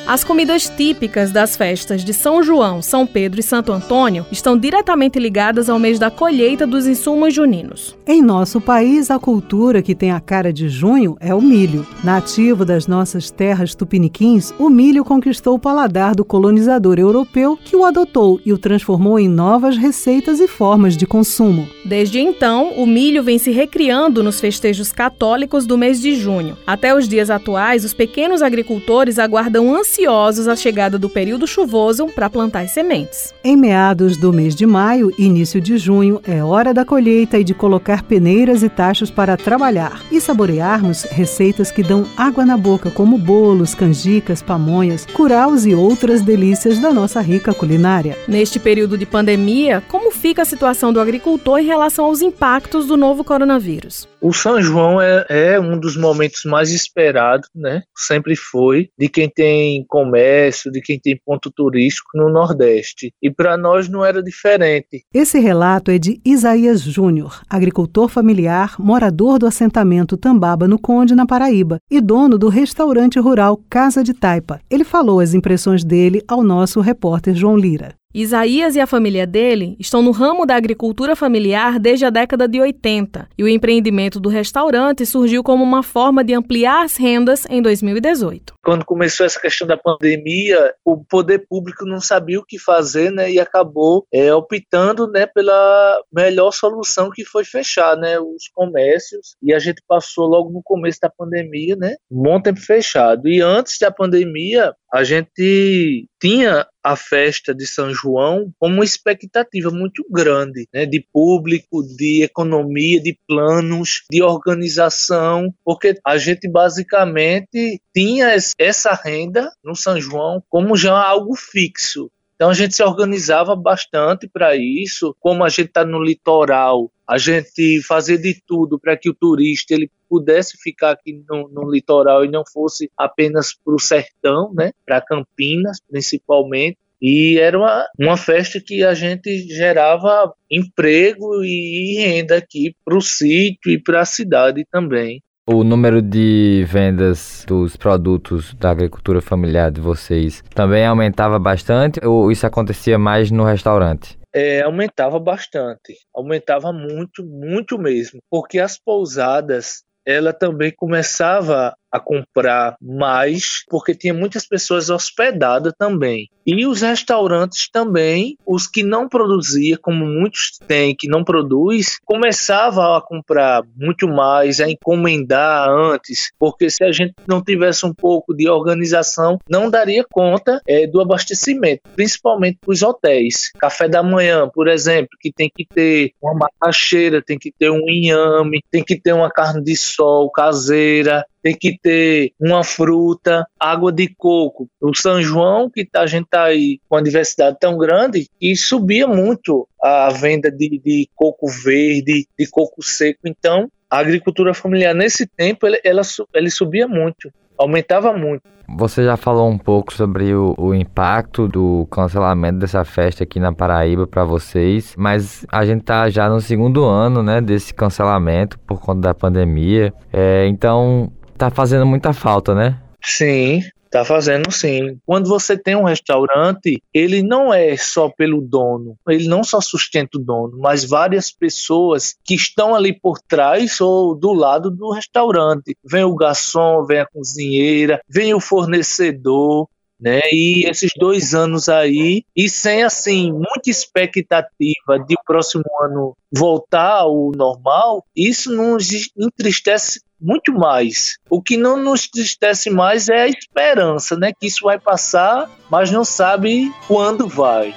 As 0.06 0.22
comidas 0.22 0.68
típicas 0.68 1.32
das 1.32 1.56
festas 1.56 2.04
de 2.04 2.14
São 2.14 2.40
João, 2.40 2.80
São 2.80 3.04
Pedro 3.04 3.40
e 3.40 3.42
Santo 3.42 3.72
Antônio 3.72 4.24
estão 4.30 4.56
diretamente 4.56 5.18
ligadas 5.18 5.68
ao 5.68 5.80
mês 5.80 5.98
da 5.98 6.12
colheita 6.12 6.64
dos 6.64 6.86
insumos 6.86 7.34
juninos. 7.34 7.98
Em 8.06 8.22
nosso 8.22 8.60
país, 8.60 9.10
a 9.10 9.18
cultura 9.18 9.82
que 9.82 9.96
tem 9.96 10.12
a 10.12 10.20
cara 10.20 10.52
de 10.52 10.68
junho 10.68 11.16
é 11.18 11.34
o 11.34 11.42
milho. 11.42 11.84
Nativo 12.04 12.64
das 12.64 12.86
nossas 12.86 13.32
terras 13.32 13.74
tupiniquins, 13.74 14.54
o 14.60 14.70
milho 14.70 15.04
conquistou 15.04 15.56
o 15.56 15.58
paladar 15.58 16.14
do 16.14 16.24
colonizador 16.24 17.00
europeu 17.00 17.58
que 17.64 17.74
o 17.74 17.84
adotou 17.84 18.40
e 18.46 18.52
o 18.52 18.58
transformou 18.58 19.18
em 19.18 19.28
novas 19.28 19.76
receitas 19.76 20.38
e 20.38 20.46
formas 20.46 20.96
de 20.96 21.04
consumo. 21.04 21.66
Desde 21.84 22.20
então, 22.20 22.74
o 22.76 22.86
milho 22.86 23.24
vem 23.24 23.38
se 23.38 23.50
recriando 23.50 24.22
nos 24.22 24.38
festejos 24.38 24.92
católicos 24.92 25.66
do 25.66 25.76
mês 25.76 26.00
de 26.00 26.14
junho. 26.14 26.56
Até 26.64 26.94
os 26.94 27.08
dias 27.08 27.28
atuais, 27.28 27.84
os 27.84 27.92
pequenos 27.92 28.40
agricultores 28.40 29.18
aguardam 29.18 29.74
ansiosamente 29.74 29.95
ansiosos 29.96 30.46
a 30.46 30.54
chegada 30.54 30.98
do 30.98 31.08
período 31.08 31.46
chuvoso 31.46 32.06
para 32.08 32.28
plantar 32.28 32.60
as 32.60 32.72
sementes. 32.72 33.34
Em 33.42 33.56
meados 33.56 34.18
do 34.18 34.32
mês 34.32 34.54
de 34.54 34.66
maio 34.66 35.10
início 35.18 35.60
de 35.60 35.78
junho 35.78 36.20
é 36.24 36.44
hora 36.44 36.74
da 36.74 36.84
colheita 36.84 37.38
e 37.38 37.44
de 37.44 37.54
colocar 37.54 38.02
peneiras 38.02 38.62
e 38.62 38.68
tachos 38.68 39.10
para 39.10 39.36
trabalhar 39.36 40.02
e 40.12 40.20
saborearmos 40.20 41.04
receitas 41.04 41.70
que 41.70 41.82
dão 41.82 42.06
água 42.16 42.44
na 42.44 42.56
boca, 42.56 42.90
como 42.90 43.16
bolos, 43.16 43.74
canjicas, 43.74 44.42
pamonhas, 44.42 45.06
curaus 45.06 45.64
e 45.64 45.74
outras 45.74 46.20
delícias 46.20 46.78
da 46.78 46.92
nossa 46.92 47.20
rica 47.20 47.54
culinária. 47.54 48.18
Neste 48.28 48.58
período 48.58 48.98
de 48.98 49.06
pandemia, 49.06 49.82
como 49.88 50.10
fica 50.10 50.42
a 50.42 50.46
situação 50.46 50.92
do 50.92 51.00
agricultor 51.00 51.58
em 51.58 51.64
relação 51.64 52.04
aos 52.04 52.20
impactos 52.20 52.86
do 52.86 52.96
novo 52.96 53.24
coronavírus? 53.24 54.06
O 54.26 54.32
São 54.32 54.60
João 54.60 55.00
é, 55.00 55.24
é 55.28 55.60
um 55.60 55.78
dos 55.78 55.96
momentos 55.96 56.42
mais 56.44 56.72
esperados, 56.72 57.48
né? 57.54 57.84
Sempre 57.96 58.34
foi, 58.34 58.90
de 58.98 59.08
quem 59.08 59.30
tem 59.30 59.84
comércio, 59.86 60.72
de 60.72 60.80
quem 60.80 60.98
tem 60.98 61.16
ponto 61.24 61.48
turístico 61.48 62.10
no 62.12 62.28
Nordeste. 62.28 63.14
E 63.22 63.30
para 63.30 63.56
nós 63.56 63.88
não 63.88 64.04
era 64.04 64.20
diferente. 64.20 65.04
Esse 65.14 65.38
relato 65.38 65.92
é 65.92 65.98
de 65.98 66.20
Isaías 66.24 66.80
Júnior, 66.80 67.40
agricultor 67.48 68.08
familiar, 68.08 68.74
morador 68.80 69.38
do 69.38 69.46
assentamento 69.46 70.16
Tambaba, 70.16 70.66
no 70.66 70.76
Conde, 70.76 71.14
na 71.14 71.24
Paraíba, 71.24 71.78
e 71.88 72.00
dono 72.00 72.36
do 72.36 72.48
restaurante 72.48 73.20
rural 73.20 73.60
Casa 73.70 74.02
de 74.02 74.12
Taipa. 74.12 74.58
Ele 74.68 74.82
falou 74.82 75.20
as 75.20 75.34
impressões 75.34 75.84
dele 75.84 76.20
ao 76.26 76.42
nosso 76.42 76.80
repórter 76.80 77.36
João 77.36 77.56
Lira. 77.56 77.94
Isaías 78.16 78.74
e 78.74 78.80
a 78.80 78.86
família 78.86 79.26
dele 79.26 79.76
estão 79.78 80.00
no 80.00 80.10
ramo 80.10 80.46
da 80.46 80.56
agricultura 80.56 81.14
familiar 81.14 81.78
desde 81.78 82.06
a 82.06 82.08
década 82.08 82.48
de 82.48 82.58
80 82.58 83.28
e 83.36 83.44
o 83.44 83.48
empreendimento 83.48 84.18
do 84.18 84.30
restaurante 84.30 85.04
surgiu 85.04 85.44
como 85.44 85.62
uma 85.62 85.82
forma 85.82 86.24
de 86.24 86.32
ampliar 86.32 86.82
as 86.82 86.96
rendas 86.96 87.44
em 87.50 87.60
2018. 87.60 88.54
Quando 88.64 88.86
começou 88.86 89.26
essa 89.26 89.38
questão 89.38 89.66
da 89.66 89.76
pandemia, 89.76 90.74
o 90.82 91.04
poder 91.04 91.46
público 91.46 91.84
não 91.84 92.00
sabia 92.00 92.40
o 92.40 92.44
que 92.44 92.58
fazer, 92.58 93.12
né, 93.12 93.30
e 93.30 93.38
acabou 93.38 94.06
é, 94.10 94.32
optando, 94.32 95.06
né, 95.06 95.26
pela 95.26 96.00
melhor 96.10 96.52
solução 96.52 97.10
que 97.10 97.22
foi 97.22 97.44
fechar, 97.44 97.98
né, 97.98 98.18
os 98.18 98.48
comércios. 98.48 99.36
E 99.42 99.52
a 99.52 99.58
gente 99.58 99.82
passou 99.86 100.26
logo 100.26 100.50
no 100.50 100.62
começo 100.64 101.00
da 101.02 101.10
pandemia, 101.10 101.76
né, 101.76 101.96
um 102.10 102.22
bom 102.22 102.40
tempo 102.40 102.60
fechado. 102.60 103.28
E 103.28 103.42
antes 103.42 103.78
da 103.78 103.90
pandemia, 103.90 104.74
a 104.92 105.04
gente 105.04 106.08
tinha 106.20 106.66
a 106.82 106.96
festa 106.96 107.54
de 107.54 107.66
São 107.66 107.92
João 107.92 108.50
como 108.58 108.74
uma 108.76 108.84
expectativa 108.84 109.70
muito 109.70 110.04
grande, 110.10 110.68
né, 110.72 110.86
de 110.86 111.04
público, 111.12 111.82
de 111.82 112.22
economia, 112.22 113.00
de 113.00 113.18
planos, 113.26 114.04
de 114.10 114.22
organização, 114.22 115.52
porque 115.64 115.98
a 116.06 116.16
gente 116.16 116.48
basicamente 116.48 117.80
tinha 117.94 118.34
essa 118.58 118.94
renda 118.94 119.50
no 119.64 119.74
São 119.74 120.00
João 120.00 120.42
como 120.48 120.76
já 120.76 120.96
algo 120.96 121.34
fixo. 121.34 122.10
Então 122.36 122.50
a 122.50 122.54
gente 122.54 122.76
se 122.76 122.82
organizava 122.82 123.56
bastante 123.56 124.28
para 124.28 124.54
isso, 124.54 125.16
como 125.18 125.42
a 125.42 125.48
gente 125.48 125.68
está 125.68 125.84
no 125.84 126.02
litoral, 126.02 126.92
a 127.08 127.16
gente 127.16 127.82
fazia 127.82 128.18
de 128.18 128.40
tudo 128.46 128.78
para 128.78 128.96
que 128.96 129.08
o 129.08 129.14
turista 129.14 129.72
ele 129.72 129.90
pudesse 130.08 130.58
ficar 130.58 130.90
aqui 130.90 131.24
no, 131.28 131.48
no 131.48 131.70
litoral 131.70 132.24
e 132.24 132.30
não 132.30 132.44
fosse 132.44 132.90
apenas 132.96 133.54
para 133.54 133.74
o 133.74 133.80
sertão, 133.80 134.52
né, 134.52 134.72
para 134.84 135.00
Campinas 135.00 135.78
principalmente. 135.88 136.78
E 137.00 137.38
era 137.38 137.58
uma, 137.58 137.86
uma 137.98 138.16
festa 138.16 138.60
que 138.60 138.82
a 138.82 138.94
gente 138.94 139.38
gerava 139.48 140.32
emprego 140.50 141.44
e 141.44 141.96
renda 141.98 142.36
aqui 142.36 142.74
para 142.84 142.96
o 142.96 143.02
sítio 143.02 143.70
e 143.70 143.80
para 143.80 144.00
a 144.00 144.06
cidade 144.06 144.66
também. 144.70 145.22
O 145.48 145.62
número 145.62 146.02
de 146.02 146.64
vendas 146.66 147.44
dos 147.46 147.76
produtos 147.76 148.52
da 148.54 148.72
agricultura 148.72 149.22
familiar 149.22 149.70
de 149.70 149.80
vocês 149.80 150.42
também 150.52 150.84
aumentava 150.84 151.38
bastante 151.38 152.04
ou 152.04 152.32
isso 152.32 152.44
acontecia 152.44 152.98
mais 152.98 153.30
no 153.30 153.44
restaurante? 153.44 154.18
É, 154.34 154.62
aumentava 154.62 155.20
bastante, 155.20 155.94
aumentava 156.12 156.72
muito, 156.72 157.24
muito 157.24 157.78
mesmo, 157.78 158.18
porque 158.28 158.58
as 158.58 158.76
pousadas 158.76 159.84
ela 160.04 160.32
também 160.32 160.72
começava 160.76 161.76
a 161.90 162.00
comprar 162.00 162.76
mais, 162.80 163.64
porque 163.68 163.94
tinha 163.94 164.14
muitas 164.14 164.46
pessoas 164.46 164.90
hospedadas 164.90 165.72
também. 165.78 166.28
E 166.46 166.64
os 166.64 166.80
restaurantes 166.80 167.68
também, 167.68 168.38
os 168.46 168.68
que 168.68 168.84
não 168.84 169.08
produziam, 169.08 169.78
como 169.82 170.06
muitos 170.06 170.58
têm 170.68 170.94
que 170.94 171.08
não 171.08 171.24
produz, 171.24 171.98
começavam 172.04 172.94
a 172.94 173.02
comprar 173.02 173.64
muito 173.76 174.06
mais, 174.06 174.60
a 174.60 174.70
encomendar 174.70 175.68
antes, 175.68 176.30
porque 176.38 176.70
se 176.70 176.84
a 176.84 176.92
gente 176.92 177.14
não 177.26 177.42
tivesse 177.42 177.84
um 177.84 177.92
pouco 177.92 178.32
de 178.32 178.48
organização, 178.48 179.40
não 179.48 179.68
daria 179.68 180.04
conta 180.08 180.60
é, 180.68 180.86
do 180.86 181.00
abastecimento, 181.00 181.82
principalmente 181.96 182.58
para 182.60 182.72
os 182.72 182.82
hotéis. 182.82 183.50
Café 183.58 183.88
da 183.88 184.02
manhã, 184.02 184.48
por 184.48 184.68
exemplo, 184.68 185.18
que 185.20 185.32
tem 185.32 185.50
que 185.52 185.66
ter 185.66 186.12
uma 186.22 186.34
macaxeira, 186.34 187.20
tem 187.20 187.38
que 187.38 187.50
ter 187.50 187.70
um 187.70 187.88
inhame, 187.88 188.62
tem 188.70 188.84
que 188.84 189.00
ter 189.00 189.12
uma 189.12 189.30
carne 189.30 189.64
de 189.64 189.76
sol 189.76 190.30
caseira, 190.30 191.24
tem 191.46 191.54
que 191.54 191.78
ter 191.78 192.32
uma 192.40 192.64
fruta, 192.64 193.46
água 193.60 193.92
de 193.92 194.12
coco. 194.18 194.68
O 194.80 194.92
São 194.92 195.22
João, 195.22 195.70
que 195.70 195.88
a 195.94 196.04
gente 196.04 196.24
está 196.24 196.42
aí 196.46 196.80
com 196.88 196.96
uma 196.96 197.02
diversidade 197.04 197.56
tão 197.60 197.78
grande, 197.78 198.28
e 198.40 198.56
subia 198.56 199.06
muito 199.06 199.68
a 199.80 200.10
venda 200.10 200.50
de, 200.50 200.80
de 200.84 201.08
coco 201.14 201.46
verde, 201.46 202.26
de 202.36 202.50
coco 202.50 202.82
seco. 202.82 203.20
Então, 203.26 203.70
a 203.88 203.98
agricultura 203.98 204.52
familiar 204.52 204.92
nesse 204.92 205.24
tempo, 205.24 205.68
ela, 205.68 205.78
ela, 205.84 206.02
ela 206.34 206.50
subia 206.50 206.88
muito 206.88 207.32
aumentava 207.58 208.12
muito. 208.12 208.42
Você 208.76 209.02
já 209.02 209.16
falou 209.16 209.48
um 209.48 209.56
pouco 209.56 209.94
sobre 209.94 210.34
o, 210.34 210.54
o, 210.58 210.74
impacto 210.74 211.48
do 211.48 211.86
cancelamento 211.90 212.58
dessa 212.58 212.84
festa 212.84 213.24
aqui 213.24 213.40
na 213.40 213.50
Paraíba 213.50 214.06
para 214.06 214.24
vocês, 214.24 214.94
mas 214.98 215.46
a 215.50 215.64
gente 215.64 215.84
tá 215.84 216.10
já 216.10 216.28
no 216.28 216.38
segundo 216.38 216.84
ano, 216.84 217.22
né, 217.22 217.40
desse 217.40 217.72
cancelamento 217.72 218.58
por 218.58 218.78
conta 218.78 219.00
da 219.00 219.14
pandemia. 219.14 219.94
É, 220.12 220.46
então, 220.48 221.10
tá 221.36 221.50
fazendo 221.50 221.86
muita 221.86 222.12
falta, 222.12 222.54
né? 222.54 222.80
Sim, 223.02 223.62
Tá 223.90 224.04
fazendo 224.04 224.50
sim. 224.50 224.98
Quando 225.06 225.28
você 225.28 225.56
tem 225.56 225.76
um 225.76 225.84
restaurante, 225.84 226.82
ele 226.92 227.22
não 227.22 227.54
é 227.54 227.76
só 227.76 228.10
pelo 228.10 228.40
dono, 228.40 228.96
ele 229.08 229.28
não 229.28 229.42
só 229.44 229.60
sustenta 229.60 230.18
o 230.18 230.20
dono, 230.20 230.58
mas 230.58 230.84
várias 230.84 231.30
pessoas 231.30 232.14
que 232.24 232.34
estão 232.34 232.74
ali 232.74 232.92
por 232.92 233.18
trás 233.20 233.80
ou 233.80 234.14
do 234.14 234.32
lado 234.32 234.70
do 234.70 234.90
restaurante. 234.90 235.76
Vem 235.84 236.04
o 236.04 236.14
garçom, 236.14 236.84
vem 236.84 237.00
a 237.00 237.06
cozinheira, 237.06 238.00
vem 238.08 238.34
o 238.34 238.40
fornecedor, 238.40 239.68
né? 240.00 240.20
E 240.30 240.68
esses 240.68 240.90
dois 240.98 241.34
anos 241.34 241.68
aí, 241.68 242.22
e 242.36 242.48
sem 242.48 242.84
assim 242.84 243.32
muita 243.32 243.70
expectativa 243.70 244.98
de 245.06 245.14
o 245.14 245.24
próximo 245.24 245.64
ano 245.80 246.14
voltar 246.30 246.98
ao 246.98 247.30
normal, 247.34 248.04
isso 248.14 248.54
nos 248.54 248.90
entristece 249.16 250.00
muito 250.20 250.52
mais. 250.52 251.18
O 251.28 251.42
que 251.42 251.56
não 251.56 251.76
nos 251.76 252.06
entristece 252.06 252.70
mais 252.70 253.08
é 253.08 253.22
a 253.22 253.28
esperança, 253.28 254.16
né? 254.16 254.32
Que 254.32 254.46
isso 254.46 254.64
vai 254.64 254.78
passar, 254.78 255.50
mas 255.70 255.90
não 255.90 256.04
sabe 256.04 256.72
quando 256.86 257.28
vai. 257.28 257.74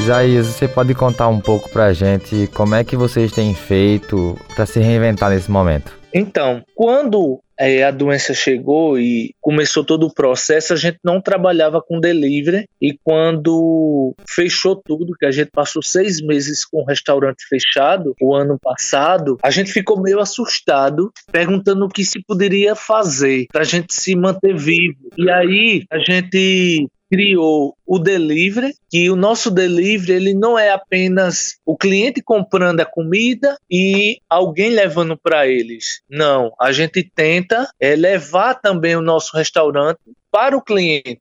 Isaías, 0.00 0.46
você 0.46 0.66
pode 0.66 0.94
contar 0.94 1.28
um 1.28 1.40
pouco 1.40 1.68
pra 1.70 1.92
gente 1.92 2.48
como 2.54 2.74
é 2.74 2.82
que 2.82 2.96
vocês 2.96 3.30
têm 3.30 3.54
feito 3.54 4.36
para 4.54 4.66
se 4.66 4.80
reinventar 4.80 5.30
nesse 5.30 5.50
momento? 5.50 6.01
Então, 6.14 6.64
quando 6.74 7.40
é, 7.58 7.84
a 7.84 7.90
doença 7.90 8.34
chegou 8.34 8.98
e 8.98 9.34
começou 9.40 9.84
todo 9.84 10.06
o 10.06 10.12
processo, 10.12 10.72
a 10.72 10.76
gente 10.76 10.98
não 11.04 11.20
trabalhava 11.20 11.80
com 11.80 12.00
delivery 12.00 12.66
e 12.80 12.98
quando 13.04 14.14
fechou 14.28 14.74
tudo, 14.76 15.14
que 15.14 15.26
a 15.26 15.30
gente 15.30 15.50
passou 15.50 15.82
seis 15.82 16.20
meses 16.20 16.64
com 16.64 16.82
o 16.82 16.84
restaurante 16.84 17.46
fechado 17.48 18.14
o 18.20 18.34
ano 18.34 18.58
passado, 18.60 19.38
a 19.42 19.50
gente 19.50 19.72
ficou 19.72 20.00
meio 20.00 20.18
assustado, 20.18 21.12
perguntando 21.30 21.84
o 21.84 21.88
que 21.88 22.04
se 22.04 22.22
poderia 22.22 22.74
fazer 22.74 23.46
para 23.52 23.62
a 23.62 23.64
gente 23.64 23.94
se 23.94 24.16
manter 24.16 24.56
vivo. 24.56 25.08
E 25.16 25.30
aí 25.30 25.84
a 25.90 25.98
gente 25.98 26.88
criou 27.12 27.76
o 27.86 27.98
delivery, 27.98 28.74
que 28.88 29.10
o 29.10 29.16
nosso 29.16 29.50
delivery 29.50 30.12
ele 30.12 30.32
não 30.32 30.58
é 30.58 30.70
apenas 30.70 31.58
o 31.62 31.76
cliente 31.76 32.22
comprando 32.22 32.80
a 32.80 32.86
comida 32.86 33.58
e 33.70 34.18
alguém 34.30 34.70
levando 34.70 35.14
para 35.14 35.46
eles. 35.46 36.00
Não, 36.08 36.54
a 36.58 36.72
gente 36.72 37.02
tenta 37.14 37.68
é, 37.78 37.94
levar 37.94 38.54
também 38.54 38.96
o 38.96 39.02
nosso 39.02 39.36
restaurante 39.36 40.00
para 40.30 40.56
o 40.56 40.62
cliente 40.62 41.20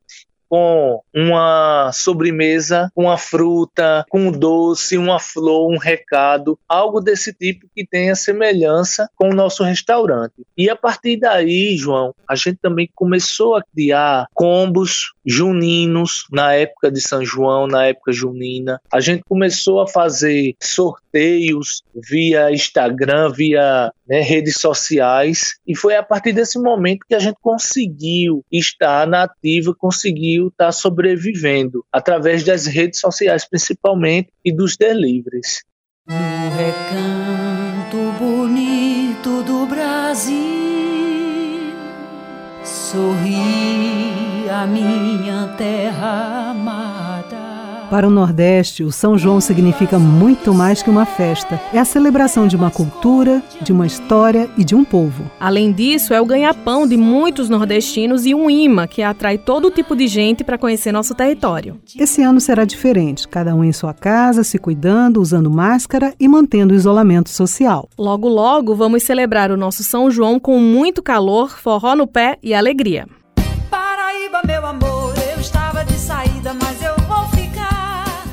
com 0.52 1.02
uma 1.16 1.92
sobremesa, 1.94 2.92
uma 2.94 3.18
fruta, 3.18 4.06
com 4.10 4.28
um 4.28 4.32
doce, 4.34 4.98
uma 4.98 5.18
flor, 5.18 5.72
um 5.72 5.78
recado, 5.78 6.60
algo 6.68 7.00
desse 7.00 7.34
tipo 7.34 7.68
que 7.74 7.88
tenha 7.88 8.16
semelhança 8.16 9.10
com 9.16 9.30
o 9.30 9.34
nosso 9.34 9.64
restaurante. 9.64 10.34
E 10.58 10.70
a 10.70 10.76
partir 10.76 11.16
daí, 11.16 11.78
João, 11.78 12.14
a 12.28 12.36
gente 12.36 12.58
também 12.62 12.90
começou 12.94 13.56
a 13.56 13.64
criar 13.64 14.28
combos 14.34 15.14
juninos 15.26 16.26
na 16.30 16.54
época 16.54 16.92
de 16.92 17.00
São 17.00 17.24
João, 17.24 17.66
na 17.66 17.86
época 17.86 18.12
junina. 18.12 18.82
A 18.92 19.00
gente 19.00 19.24
começou 19.24 19.80
a 19.80 19.88
fazer 19.88 20.56
sorteios 20.62 21.82
via 21.96 22.52
Instagram, 22.52 23.32
via 23.32 23.92
né, 24.06 24.20
redes 24.20 24.56
sociais, 24.60 25.56
e 25.66 25.76
foi 25.78 25.96
a 25.96 26.04
partir 26.04 26.34
desse 26.34 26.60
momento 26.60 27.06
que 27.08 27.16
a 27.16 27.20
gente 27.20 27.38
conseguiu 27.42 28.44
estar 28.52 29.08
na 29.08 29.24
ativa, 29.24 29.74
conseguiu 29.74 30.41
Brasil 30.42 30.48
está 30.48 30.72
sobrevivendo 30.72 31.86
através 31.92 32.44
das 32.44 32.66
redes 32.66 33.00
sociais, 33.00 33.48
principalmente, 33.48 34.32
e 34.44 34.52
dos 34.56 34.76
deliveries. 34.78 35.64
No 36.08 36.16
recanto 36.58 37.98
bonito 38.18 39.44
do 39.44 39.68
Brasil, 39.68 40.36
sorri 42.64 44.50
a 44.50 44.66
minha 44.66 45.54
terra 45.58 46.50
amada. 46.52 47.11
Para 47.92 48.08
o 48.08 48.10
Nordeste, 48.10 48.86
o 48.86 48.92
São 48.92 49.18
João 49.18 49.42
significa 49.42 50.00
muito 50.00 50.54
mais 50.54 50.82
que 50.82 50.90
uma 50.90 51.06
festa. 51.06 51.60
É 51.74 51.78
a 51.78 51.84
celebração 51.84 52.48
de 52.48 52.56
uma 52.56 52.72
cultura, 52.72 53.44
de 53.62 53.74
uma 53.74 53.86
história 53.86 54.50
e 54.58 54.64
de 54.64 54.74
um 54.74 54.86
povo. 54.86 55.30
Além 55.38 55.74
disso, 55.74 56.14
é 56.14 56.22
o 56.22 56.26
ganha-pão 56.26 56.88
de 56.88 56.96
muitos 56.96 57.50
nordestinos 57.50 58.26
e 58.26 58.34
um 58.34 58.50
imã 58.50 58.88
que 58.88 59.04
atrai 59.04 59.38
todo 59.38 59.70
tipo 59.70 59.94
de 59.94 60.08
gente 60.08 60.42
para 60.42 60.58
conhecer 60.58 60.94
nosso 60.94 61.14
território. 61.14 61.82
Esse 62.00 62.22
ano 62.24 62.40
será 62.40 62.64
diferente, 62.64 63.28
cada 63.28 63.54
um 63.54 63.62
em 63.62 63.74
sua 63.74 63.94
casa, 63.94 64.42
se 64.42 64.58
cuidando, 64.58 65.22
usando 65.22 65.52
máscara 65.52 66.14
e 66.18 66.30
mantendo 66.30 66.74
o 66.74 66.78
isolamento 66.78 67.30
social. 67.30 67.90
Logo, 67.98 68.30
logo, 68.30 68.74
vamos 68.74 69.04
celebrar 69.04 69.52
o 69.52 69.58
nosso 69.58 69.84
São 69.84 70.10
João 70.10 70.40
com 70.40 70.58
muito 70.60 71.04
calor, 71.04 71.60
forró 71.60 71.94
no 71.94 72.08
pé 72.08 72.38
e 72.42 72.54
alegria. 72.54 73.06
Paraíba, 73.70 74.42
meu 74.46 74.66
amor, 74.66 74.91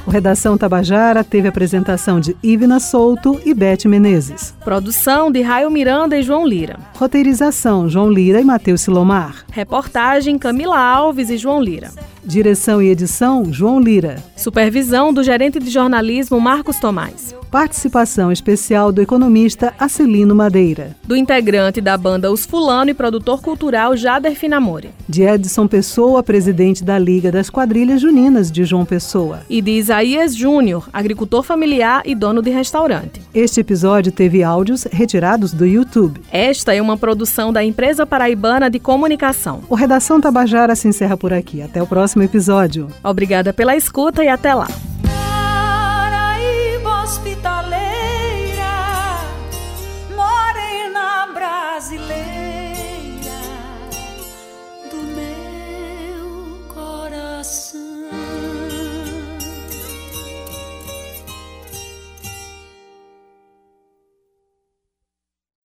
o 0.09 0.11
Redação 0.11 0.57
Tabajara 0.57 1.23
teve 1.23 1.49
apresentação 1.49 2.19
de 2.19 2.35
Ivna 2.43 2.81
Souto 2.81 3.39
e 3.45 3.53
Beth 3.53 3.85
Menezes. 3.85 4.55
Produção 4.65 5.31
de 5.31 5.43
Raio 5.43 5.71
Miranda 5.71 6.17
e 6.17 6.23
João 6.23 6.47
Lira. 6.47 6.79
Roteirização 6.95 7.91
João 7.91 8.11
Lira 8.11 8.41
e 8.41 8.45
Matheus 8.45 8.81
Silomar. 8.81 9.45
Reportagem 9.53 10.39
Camila 10.39 10.81
Alves 10.81 11.29
e 11.29 11.37
João 11.37 11.61
Lira. 11.61 11.91
Direção 12.25 12.81
e 12.81 12.89
edição 12.89 13.53
João 13.53 13.79
Lira. 13.79 14.25
Supervisão 14.35 15.13
do 15.13 15.23
gerente 15.23 15.59
de 15.59 15.69
jornalismo 15.69 16.41
Marcos 16.41 16.79
Tomás. 16.79 17.38
Participação 17.51 18.31
especial 18.31 18.93
do 18.93 19.01
economista 19.01 19.73
Acelino 19.79 20.35
Madeira. 20.35 20.95
Do 21.03 21.17
integrante 21.17 21.81
da 21.81 21.97
banda 21.97 22.31
Os 22.31 22.45
Fulano 22.45 22.91
e 22.91 22.95
produtor 22.95 23.41
cultural 23.41 23.97
Jader 23.97 24.35
Finamore. 24.35 24.91
De 25.09 25.23
Edson 25.23 25.67
Pessoa, 25.67 26.23
presidente 26.23 26.85
da 26.85 26.99
Liga 26.99 27.33
das 27.33 27.49
Quadrilhas 27.49 28.03
Juninas 28.03 28.53
de 28.53 28.65
João 28.65 28.85
Pessoa. 28.85 29.41
E 29.49 29.63
de 29.63 29.71
Isaías 29.71 30.37
Júnior, 30.37 30.91
agricultor 30.93 31.43
familiar 31.43 32.03
e 32.05 32.15
dono 32.15 32.43
de 32.43 32.51
restaurante. 32.51 33.23
Este 33.33 33.61
episódio 33.61 34.13
teve 34.13 34.43
áudios 34.43 34.85
retirados 34.85 35.55
do 35.55 35.65
YouTube. 35.65 36.21
Esta 36.31 36.75
é 36.75 36.83
uma 36.83 36.99
produção 36.99 37.51
da 37.51 37.65
Empresa 37.65 38.05
Paraibana 38.05 38.69
de 38.69 38.79
Comunicação. 38.79 39.63
O 39.71 39.75
Redação 39.75 40.21
Tabajara 40.21 40.77
se 40.77 40.87
encerra 40.87 41.17
por 41.17 41.33
aqui. 41.33 41.63
Até 41.63 41.83
o 41.83 41.87
próximo 41.87 42.23
episódio. 42.23 42.89
Obrigada 43.03 43.55
pela 43.55 43.75
escuta 43.75 44.23
e 44.23 44.29
até 44.29 44.53
lá. 44.53 44.69